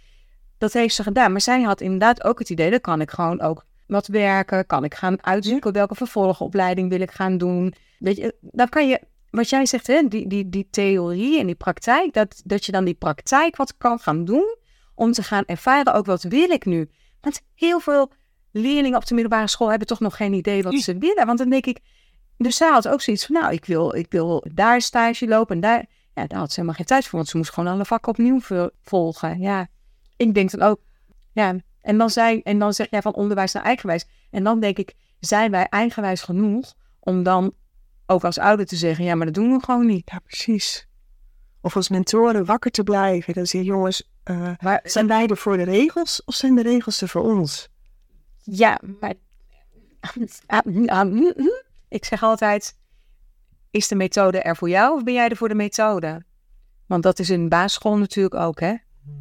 [0.58, 1.32] Dat heeft ze gedaan.
[1.32, 4.66] Maar zij had inderdaad ook het idee, dan kan ik gewoon ook wat werken.
[4.66, 7.74] Kan ik gaan uitzoeken welke vervolgopleiding wil ik gaan doen.
[7.98, 9.00] Weet je, dan kan je,
[9.36, 12.12] wat jij zegt, hè, die, die, die theorie en die praktijk.
[12.12, 14.56] Dat, dat je dan die praktijk wat kan gaan doen.
[14.94, 16.90] Om te gaan ervaren ook wat wil ik nu.
[17.20, 18.12] Want heel veel
[18.52, 21.26] leerlingen op de middelbare school hebben toch nog geen idee wat ze willen.
[21.26, 21.80] Want dan denk ik,
[22.38, 25.60] dus zij had ook zoiets van, nou, ik wil, ik wil daar stage lopen en
[25.60, 25.86] daar.
[26.14, 28.40] Ja, daar had ze helemaal geen tijd voor, want ze moest gewoon alle vakken opnieuw
[28.40, 29.40] vo- volgen.
[29.40, 29.68] Ja,
[30.16, 30.80] ik denk dan ook,
[31.32, 34.06] ja, en dan, zei, en dan zeg jij van onderwijs naar eigenwijs.
[34.30, 37.54] En dan denk ik, zijn wij eigenwijs genoeg om dan
[38.06, 40.10] ook als ouder te zeggen, ja, maar dat doen we gewoon niet.
[40.10, 40.88] Ja, precies.
[41.60, 43.34] of als mentoren wakker te blijven.
[43.34, 46.62] Dan zeg je, jongens, uh, Maar, zijn wij er voor de regels of zijn de
[46.62, 47.68] regels er voor ons?
[48.42, 49.14] Ja, maar
[51.88, 52.78] ik zeg altijd:
[53.70, 56.24] is de methode er voor jou of ben jij er voor de methode?
[56.86, 58.74] Want dat is in basisschool natuurlijk ook, hè?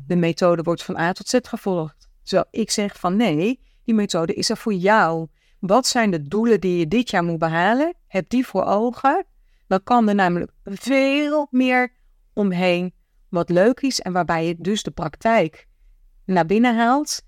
[0.07, 2.09] De methode wordt van A tot Z gevolgd.
[2.23, 5.27] Terwijl ik zeg van nee, die methode is er voor jou.
[5.59, 7.93] Wat zijn de doelen die je dit jaar moet behalen?
[8.15, 9.25] Heb die voor ogen.
[9.67, 11.91] Dan kan er namelijk veel meer
[12.33, 12.93] omheen
[13.29, 15.67] wat leuk is en waarbij je dus de praktijk
[16.25, 17.21] naar binnen haalt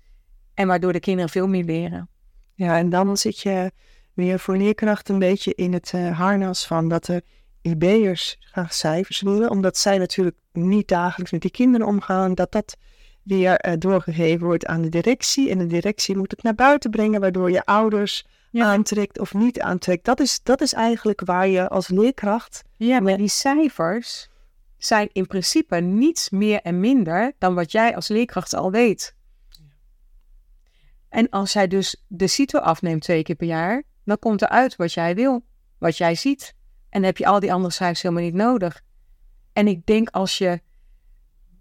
[0.54, 2.08] en waardoor de kinderen veel meer leren.
[2.54, 3.72] Ja, en dan zit je
[4.14, 7.22] weer voor leerkracht een beetje in het eh, harnas van dat de
[7.62, 12.76] IB'ers graag cijfers willen, omdat zij natuurlijk niet dagelijks met die kinderen omgaan, dat dat
[13.22, 15.50] weer eh, doorgegeven wordt aan de directie.
[15.50, 18.64] En de directie moet het naar buiten brengen, waardoor je ouders Ja.
[18.64, 20.04] aantrekt of niet aantrekt.
[20.04, 22.62] Dat is, dat is eigenlijk waar je als leerkracht.
[22.76, 24.28] Ja, maar die cijfers
[24.76, 29.14] zijn in principe niets meer en minder dan wat jij als leerkracht al weet.
[31.08, 34.76] En als jij dus de CITO afneemt twee keer per jaar, dan komt er uit
[34.76, 35.44] wat jij wil,
[35.78, 36.54] wat jij ziet.
[36.88, 38.80] En dan heb je al die andere cijfers helemaal niet nodig.
[39.52, 40.60] En ik denk als je...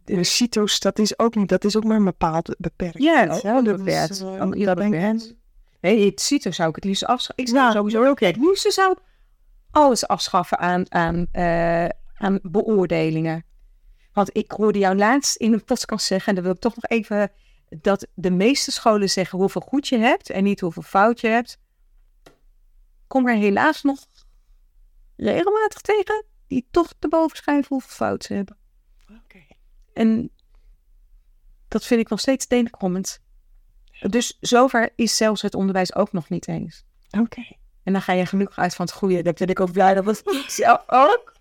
[0.03, 2.97] De CITO's, dat is ook niet, dat is ook maar een bepaald beperkt.
[3.03, 3.25] Ja.
[3.25, 4.09] Dat beperkt.
[4.09, 4.41] is, eh, heel
[4.75, 5.35] ben ik- beperkt.
[5.81, 7.45] Nee, het CITO zou ik het liefst afschaffen.
[7.45, 8.97] Ik zou Ja, sowieso ook het liefst zou ik
[9.71, 13.45] alles afschaffen aan, aan, eh, aan beoordelingen.
[14.13, 16.85] Want ik hoorde jou laatst in een podcast zeggen, en dan wil ik toch nog
[16.85, 17.31] even,
[17.69, 21.59] dat de meeste scholen zeggen hoeveel goed je hebt en niet hoeveel fout je hebt.
[23.07, 24.05] Kom er helaas nog
[25.15, 28.57] regelmatig tegen die toch te boven schrijven hoeveel fout ze hebben.
[29.23, 29.45] Oké.
[29.93, 30.31] En
[31.67, 33.21] dat vind ik nog steeds tenenkrommend.
[33.99, 36.85] Dus zover is zelfs het onderwijs ook nog niet eens.
[37.19, 37.45] Oké.
[37.83, 39.21] En dan ga je gelukkig uit van het goede.
[39.21, 41.33] Dan ben ik ook blij dat ik zelf ook.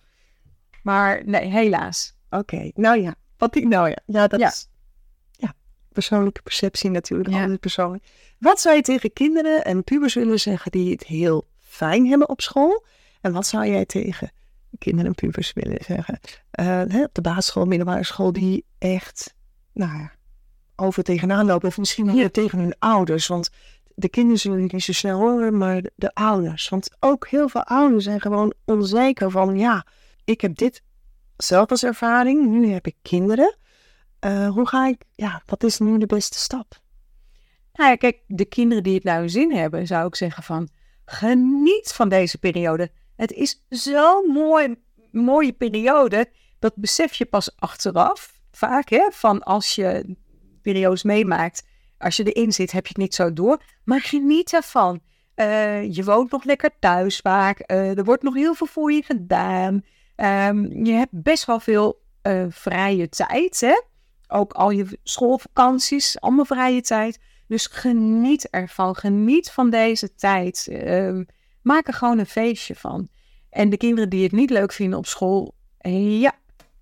[0.82, 2.14] Maar nee, helaas.
[2.30, 3.14] Oké, nou ja.
[3.36, 4.48] Wat ik, nou ja, ja dat Ja.
[4.48, 4.68] is
[5.30, 5.52] ja,
[5.92, 7.40] persoonlijke perceptie natuurlijk, Ja.
[7.40, 8.04] altijd persoonlijk.
[8.38, 12.40] Wat zou je tegen kinderen en pubers willen zeggen die het heel fijn hebben op
[12.40, 12.84] school?
[13.20, 14.30] En wat zou jij tegen
[14.78, 16.20] kinderen en pubers willen zeggen?
[16.50, 19.34] Eh, hè, op de basisschool, middelbare school, die echt,
[19.72, 20.12] nou ja,
[20.76, 21.68] over tegenaan lopen.
[21.68, 22.28] Of misschien wel Ja.
[22.28, 23.26] tegen hun ouders.
[23.26, 23.50] Want
[23.94, 26.68] de kinderen zullen het niet zo snel horen, maar de, de ouders.
[26.68, 29.86] Want ook heel veel ouders zijn gewoon onzeker van, ja,
[30.24, 30.82] ik heb dit
[31.36, 32.46] zelf als ervaring.
[32.46, 33.56] Nu heb ik kinderen.
[34.18, 36.80] Eh, hoe ga ik, ja, wat is nu de beste stap?
[37.72, 40.68] Nou ja, kijk, de kinderen die het hun zin hebben, zou ik zeggen van
[41.04, 42.90] geniet van deze periode.
[43.16, 44.74] Het is zo'n mooi,
[45.10, 46.30] mooie periode.
[46.58, 50.16] Dat besef je pas achteraf, vaak hè, van als je
[50.72, 51.66] periodes meemaakt.
[51.98, 53.62] Als je erin zit, heb je het niet zo door.
[53.84, 55.00] Maar geniet ervan.
[55.34, 57.58] Eh, je woont nog lekker thuis vaak.
[57.58, 59.84] Eh, er wordt nog heel veel voor je gedaan.
[60.16, 63.60] Ehm, je hebt best wel veel eh, vrije tijd.
[63.60, 63.80] Hè?
[64.28, 67.18] Ook al je schoolvakanties, allemaal vrije tijd.
[67.46, 68.96] Dus geniet ervan.
[68.96, 70.68] Geniet van deze tijd.
[70.70, 71.24] Ehm,
[71.62, 73.08] maak er gewoon een feestje van.
[73.50, 75.54] En de kinderen die het niet leuk vinden op school,
[76.20, 76.34] ja,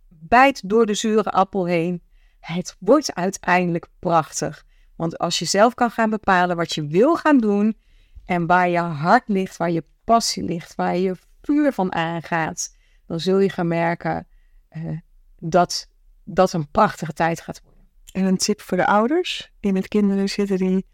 [0.09, 2.03] bijt door de zure appel heen.
[2.45, 4.65] Het wordt uiteindelijk prachtig.
[4.97, 7.79] Want als je zelf kan gaan bepalen wat je wil gaan doen
[8.25, 12.77] en waar je hart ligt, waar je passie ligt, waar je vuur van aangaat,
[13.07, 14.27] dan zul je gaan merken
[14.69, 14.99] eh,
[15.39, 15.89] dat
[16.25, 17.89] dat een prachtige tijd gaat worden.
[18.13, 20.87] En een tip voor de ouders die met kinderen zitten die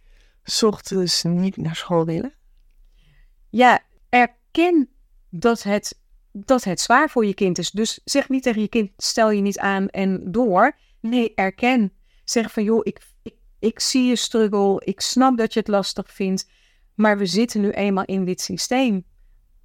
[0.45, 2.35] 's ochtends niet naar school willen.
[3.49, 4.89] Ja, erken
[5.29, 5.99] dat het,
[6.33, 7.71] dat het zwaar voor je kind is.
[7.71, 10.77] Dus zeg niet tegen je kind, stel je niet aan en door.
[11.01, 11.93] Nee, erken.
[12.25, 14.83] Zeg van, joh, ik, ik, ik zie je struggle.
[14.85, 16.51] Ik snap dat je het lastig vindt.
[16.95, 19.05] Maar we zitten nu eenmaal in dit systeem.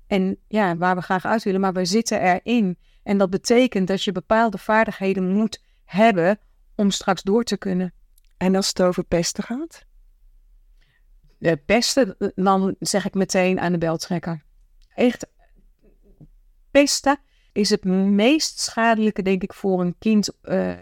[0.07, 2.77] En ja, waar we graag uit willen, maar we zitten erin.
[3.03, 6.39] En dat betekent dat je bepaalde vaardigheden moet hebben
[6.75, 7.93] om straks door te kunnen.
[8.37, 9.85] En als het over pesten gaat?
[11.37, 14.43] De pesten, dan zeg ik meteen aan de bel trekken.
[14.95, 15.27] Echt,
[16.71, 17.19] pesten
[17.51, 20.73] is het meest schadelijke, denk ik, voor een kind eh,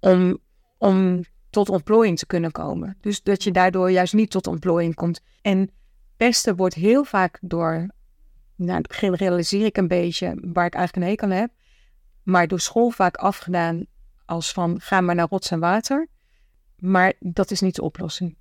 [0.00, 0.38] om,
[0.78, 2.96] om tot ontplooiing te kunnen komen.
[3.00, 5.20] Dus dat je daardoor juist niet tot ontplooiing komt.
[5.42, 5.70] En
[6.16, 7.86] pesten wordt heel vaak door,
[8.54, 11.50] nou, generaliseer ik een beetje, waar ik eigenlijk een hekel heb,
[12.22, 13.86] maar door school vaak afgedaan
[14.24, 16.08] als van ga maar naar rots en water.
[16.76, 18.36] Maar dat is niet de oplossing.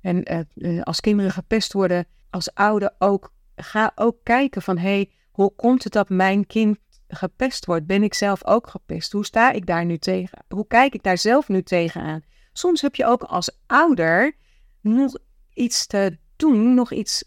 [0.00, 4.88] En eh, eh, als kinderen gepest worden, als ouder ook, ga ook kijken van hé,
[4.88, 6.78] hey, hoe komt het dat mijn kind
[7.08, 7.86] gepest wordt?
[7.86, 9.12] Ben ik zelf ook gepest?
[9.12, 10.44] Hoe sta ik daar nu tegen?
[10.48, 12.22] Hoe kijk ik daar zelf nu tegenaan?
[12.52, 14.36] Soms heb je ook als ouder
[14.80, 15.18] nog
[15.52, 17.24] iets te doen, nog iets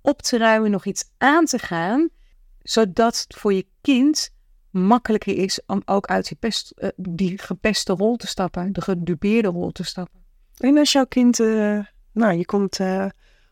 [0.00, 2.08] op te ruimen, nog iets aan te gaan,
[2.62, 4.30] zodat het voor je kind
[4.70, 9.84] makkelijker is om ook uit eh, die gepeste rol te stappen, de gedupeerde rol te
[9.84, 10.24] stappen.
[10.56, 11.78] En als jouw kind, eh,
[12.12, 13.06] nou, je komt eh,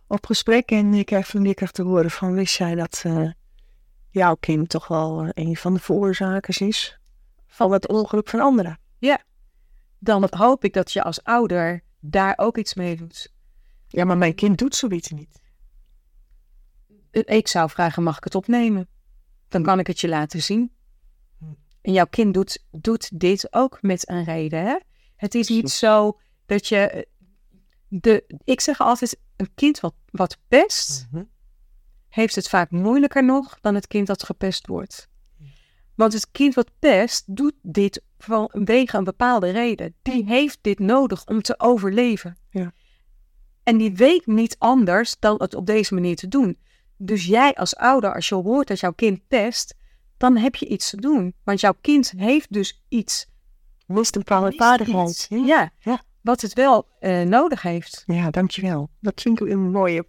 [0.06, 3.04] op gesprek en je krijgt van die te horen van, wist jij dat
[4.10, 6.98] jouw kind toch wel eh, een van de veroorzakers is
[7.46, 8.78] van het ongeluk van anderen?
[9.98, 13.32] Dan hoop ik dat je als ouder daar ook iets mee doet.
[13.88, 15.40] Ja, maar mijn kind doet zoiets niet.
[17.10, 18.88] Eh, Ik zou vragen, mag ik het opnemen?
[19.48, 20.72] Dan kan ik het je laten zien.
[21.80, 24.64] En jouw kind doet, doet dit ook met een reden.
[24.64, 24.78] Hè?
[25.16, 26.76] Het is niet zo dat je...
[26.76, 27.02] eh,
[27.88, 31.06] De, ik zeg altijd, een kind wat, wat pest,
[32.10, 35.08] heeft het vaak moeilijker nog dan het kind dat gepest wordt.
[35.94, 39.94] Want het kind wat pest, doet dit vanwege een bepaalde reden.
[40.02, 42.36] Die heeft dit nodig om te overleven.
[42.50, 42.72] Ja.
[43.62, 46.58] En die weet niet anders dan het op deze manier te doen.
[46.96, 49.74] Dus jij als ouder, als je hoort dat jouw kind pest,
[50.16, 51.34] dan heb je iets te doen.
[51.44, 53.26] Want jouw kind heeft dus iets.
[53.86, 55.26] Mist een bepaalde vaardigheid.
[55.30, 55.36] Ja.
[55.46, 56.02] Ja, Ja.
[56.20, 58.02] wat het wel eh, nodig heeft.
[58.06, 58.90] ja, dankjewel.
[59.00, 60.06] Dat vind ik een mooie.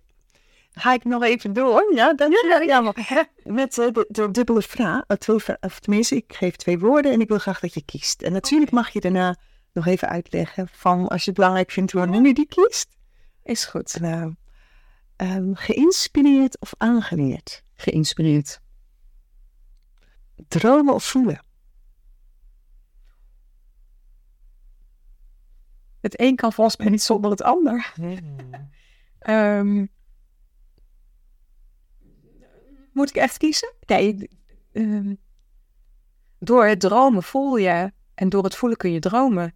[0.72, 1.94] Ga ik nog even door?
[1.96, 2.62] Ja, dankjewel.
[2.62, 5.04] Ja, maar met eh, de, de dubbele vraag.
[5.08, 8.22] eh, Of tenminste, ik geef twee woorden en ik wil graag dat je kiest.
[8.22, 9.36] En natuurlijk mag je daarna
[9.74, 12.98] nog even uitleggen van als je het belangrijk vindt waarom je die kiest.
[13.44, 14.00] Is goed.
[14.00, 14.36] Nou,
[15.16, 17.64] ehm, geïnspireerd of aangeleerd?
[17.74, 18.60] Geïnspireerd.
[20.48, 21.46] Dromen of voelen?
[26.02, 27.94] Het een kan volgens mij niet zonder het ander.
[29.20, 29.86] Ehm,
[32.92, 33.74] moet ik echt kiezen?
[33.86, 34.30] Nee.
[34.72, 35.16] ehm,
[36.40, 37.92] door het dromen voel je.
[38.14, 39.54] En door het voelen kun je dromen.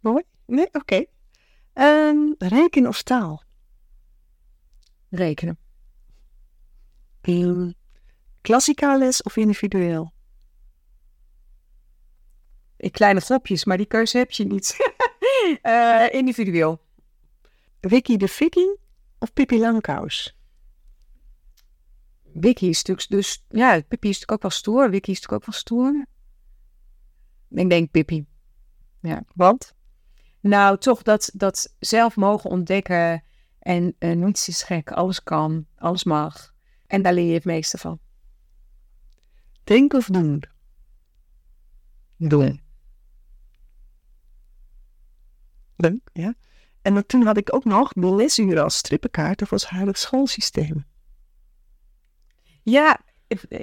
[0.00, 0.22] Mooi.
[0.46, 1.04] Nee, oké.
[1.72, 3.42] Ehm, rekenen of taal?
[5.08, 5.58] Rekenen.
[7.22, 7.74] Um,
[8.40, 10.12] klassikaal les of individueel?
[12.76, 14.76] In kleine groepjes, maar die keuze heb je niet.
[15.62, 16.80] Eh, individueel.
[17.80, 18.76] Wiki de Viking
[19.18, 20.36] of Pippi Langkous?
[22.32, 23.44] Wiki is natuurlijk dus...
[23.48, 24.90] Ja, Pippi is natuurlijk ook wel stoer.
[24.90, 26.06] Wiki is natuurlijk ook wel stoer.
[27.48, 28.26] Ik denk Pippi.
[29.34, 29.74] Want?
[30.40, 33.22] Nou, toch dat, dat zelf mogen ontdekken
[33.58, 36.54] en niets is gek, alles kan, alles mag.
[36.86, 38.00] En daar leer je het meeste van.
[39.64, 40.42] Denk of doen?
[42.16, 42.60] Doen.
[45.76, 46.34] Leuk, ja.
[46.82, 50.84] En toen had ik ook nog de lesuren als strippenkaart of als heilig schoolsysteem.
[52.70, 53.00] Ja,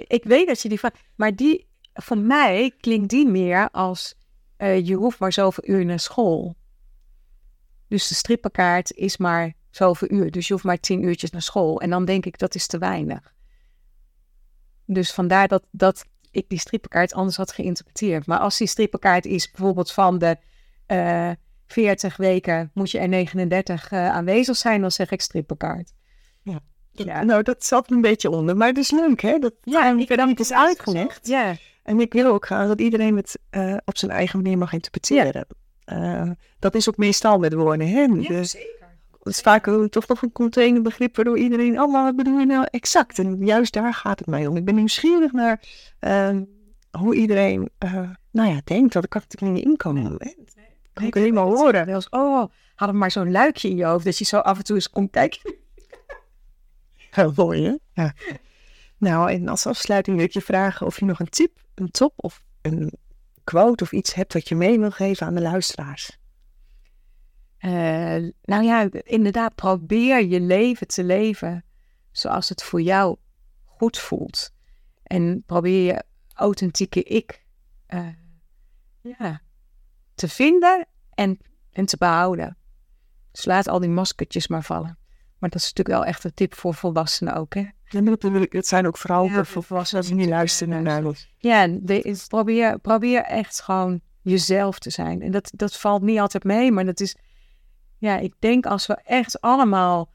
[0.08, 4.16] ik, weet dat je die van, maar die, voor mij klinkt die meer als
[4.58, 6.56] eh, je hoeft maar zoveel uur naar school.
[7.88, 11.82] Dus de strippenkaart is maar zoveel uur, dus je hoeft maar tien uurtjes naar school.
[11.82, 13.34] En dan denk ik dat is te weinig.
[14.86, 18.26] Dus vandaar dat, dat ik die strippenkaart anders had geïnterpreteerd.
[18.26, 20.38] Maar als die strippenkaart is bijvoorbeeld van de
[20.86, 21.32] eh
[21.68, 25.94] 40 weken moet je er 39 eh, aanwezig zijn, dan zeg ik strippenkaart.
[27.06, 27.06] Ja.
[27.06, 27.24] Ja.
[27.24, 29.40] Nou, dat zat een beetje onder, maar het is leuk, hè?
[29.40, 31.28] Dat Ja, ik heb het is uitgelegd.
[31.28, 34.74] Ja, En ik wil ook graag dat iedereen het eh, op zijn eigen manier mag
[34.74, 35.46] interpreteren.
[35.84, 36.30] Eh,
[36.60, 38.08] dat is ook meestal met woorden, hè?
[38.08, 38.76] De- zeker.
[39.24, 42.46] Het is vaak een- toch nog een containerbegrip waardoor iedereen, oh, maar wat bedoel je
[42.46, 43.20] nou exact?
[43.20, 44.56] En juist daar gaat het mij om.
[44.58, 45.64] Ik ben nieuwsgierig naar
[46.00, 46.38] eh,
[46.92, 47.94] hoe iedereen, eh,
[48.32, 48.96] nou ja, denkt.
[48.96, 50.04] Ik kan natuurlijk niet inkomen.
[50.04, 50.32] hè.
[50.94, 51.86] Kan ik alleen maar horen.
[51.86, 52.44] Wel eens, oh,
[52.76, 55.12] had maar zo'n luikje in je hoofd, dat je zo af en toe eens komt
[55.12, 55.56] kijken.
[57.18, 58.02] Heel mooi, hè?
[58.04, 58.14] Ja.
[58.98, 62.14] Nou, en als afsluiting wil ik je vragen of je nog een tip, een top
[62.16, 62.94] of een
[63.44, 66.18] quote of iets hebt wat je mee wil geven aan de luisteraars.
[67.58, 67.72] Eh,
[68.42, 71.66] nou ja, inderdaad, probeer je leven te leven
[72.12, 73.18] zoals het voor jou
[73.66, 74.54] goed voelt.
[75.04, 76.04] En probeer je
[76.34, 77.46] authentieke ik
[77.86, 78.08] eh,
[79.02, 79.42] ja,
[80.16, 81.40] te vinden en,
[81.72, 82.58] en te behouden.
[83.32, 84.98] Dus laat al die maskertjes maar vallen.
[85.40, 87.66] Maar dat is natuurlijk wel echt een tip voor volwassenen ook, hè?
[87.88, 91.06] En dat, wil ik, dat zijn ook vooral Ja, voor volwassenen die niet luisteren naar
[91.06, 91.34] ons.
[91.38, 95.22] Ja, de, probeer, probeer echt gewoon jezelf te zijn.
[95.22, 97.16] En dat, dat valt niet altijd mee, maar dat is...
[97.98, 100.10] Ja, ik denk als we echt allemaal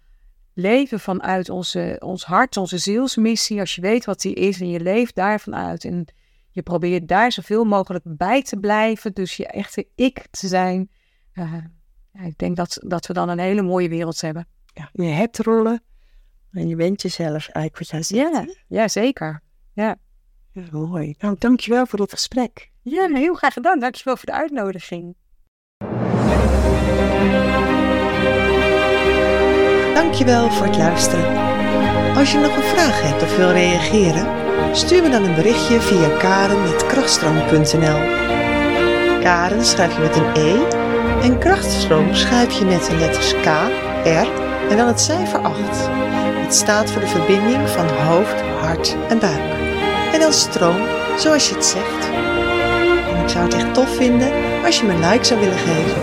[0.55, 3.61] leven vanuit onze, ons hart, onze zielsmissie.
[3.61, 5.85] Als je weet wat die is en je leeft daarvan uit.
[5.85, 6.07] En
[6.51, 9.13] je probeert daar zoveel mogelijk bij te blijven.
[9.13, 10.91] Dus je echte ik te zijn.
[11.33, 11.55] eh,
[12.13, 14.47] ja, ik denk dat, dat we dan een hele mooie wereld hebben.
[14.75, 15.83] Ja, je hebt rollen
[16.53, 18.33] en je bent jezelf eigenlijk wat jij zegt.
[18.33, 19.43] Ja, ja zeker.
[19.73, 19.97] Ja,
[20.71, 21.15] mooi.
[21.19, 22.71] Nou, dankjewel voor dit gesprek.
[22.83, 23.79] Ja, heel graag gedaan.
[23.79, 25.17] Dankjewel voor de uitnodiging.
[29.95, 31.51] Dankjewel voor het luisteren.
[32.17, 34.43] Als je nog een vraag hebt of wil reageren,
[34.73, 38.01] Stuur me dan een berichtje via karen.krachtstroom.nl
[39.23, 40.65] Karen schrijf je met een E
[41.23, 43.47] en krachtstroom schrijf je met de letters K,
[44.05, 45.59] R en dan het cijfer 8.
[46.53, 49.53] Het staat voor de verbinding van hoofd, hart en buik.
[50.13, 50.81] En dan stroom,
[51.19, 52.11] zoals je het zegt.
[53.11, 54.33] En ik zou het echt tof vinden
[54.65, 56.03] als je me een like zou willen geven.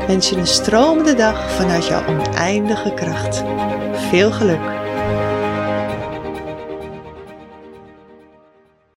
[0.00, 3.44] Ik wens je een stromende dag vanuit jouw oneindige kracht.
[4.10, 4.79] Veel geluk!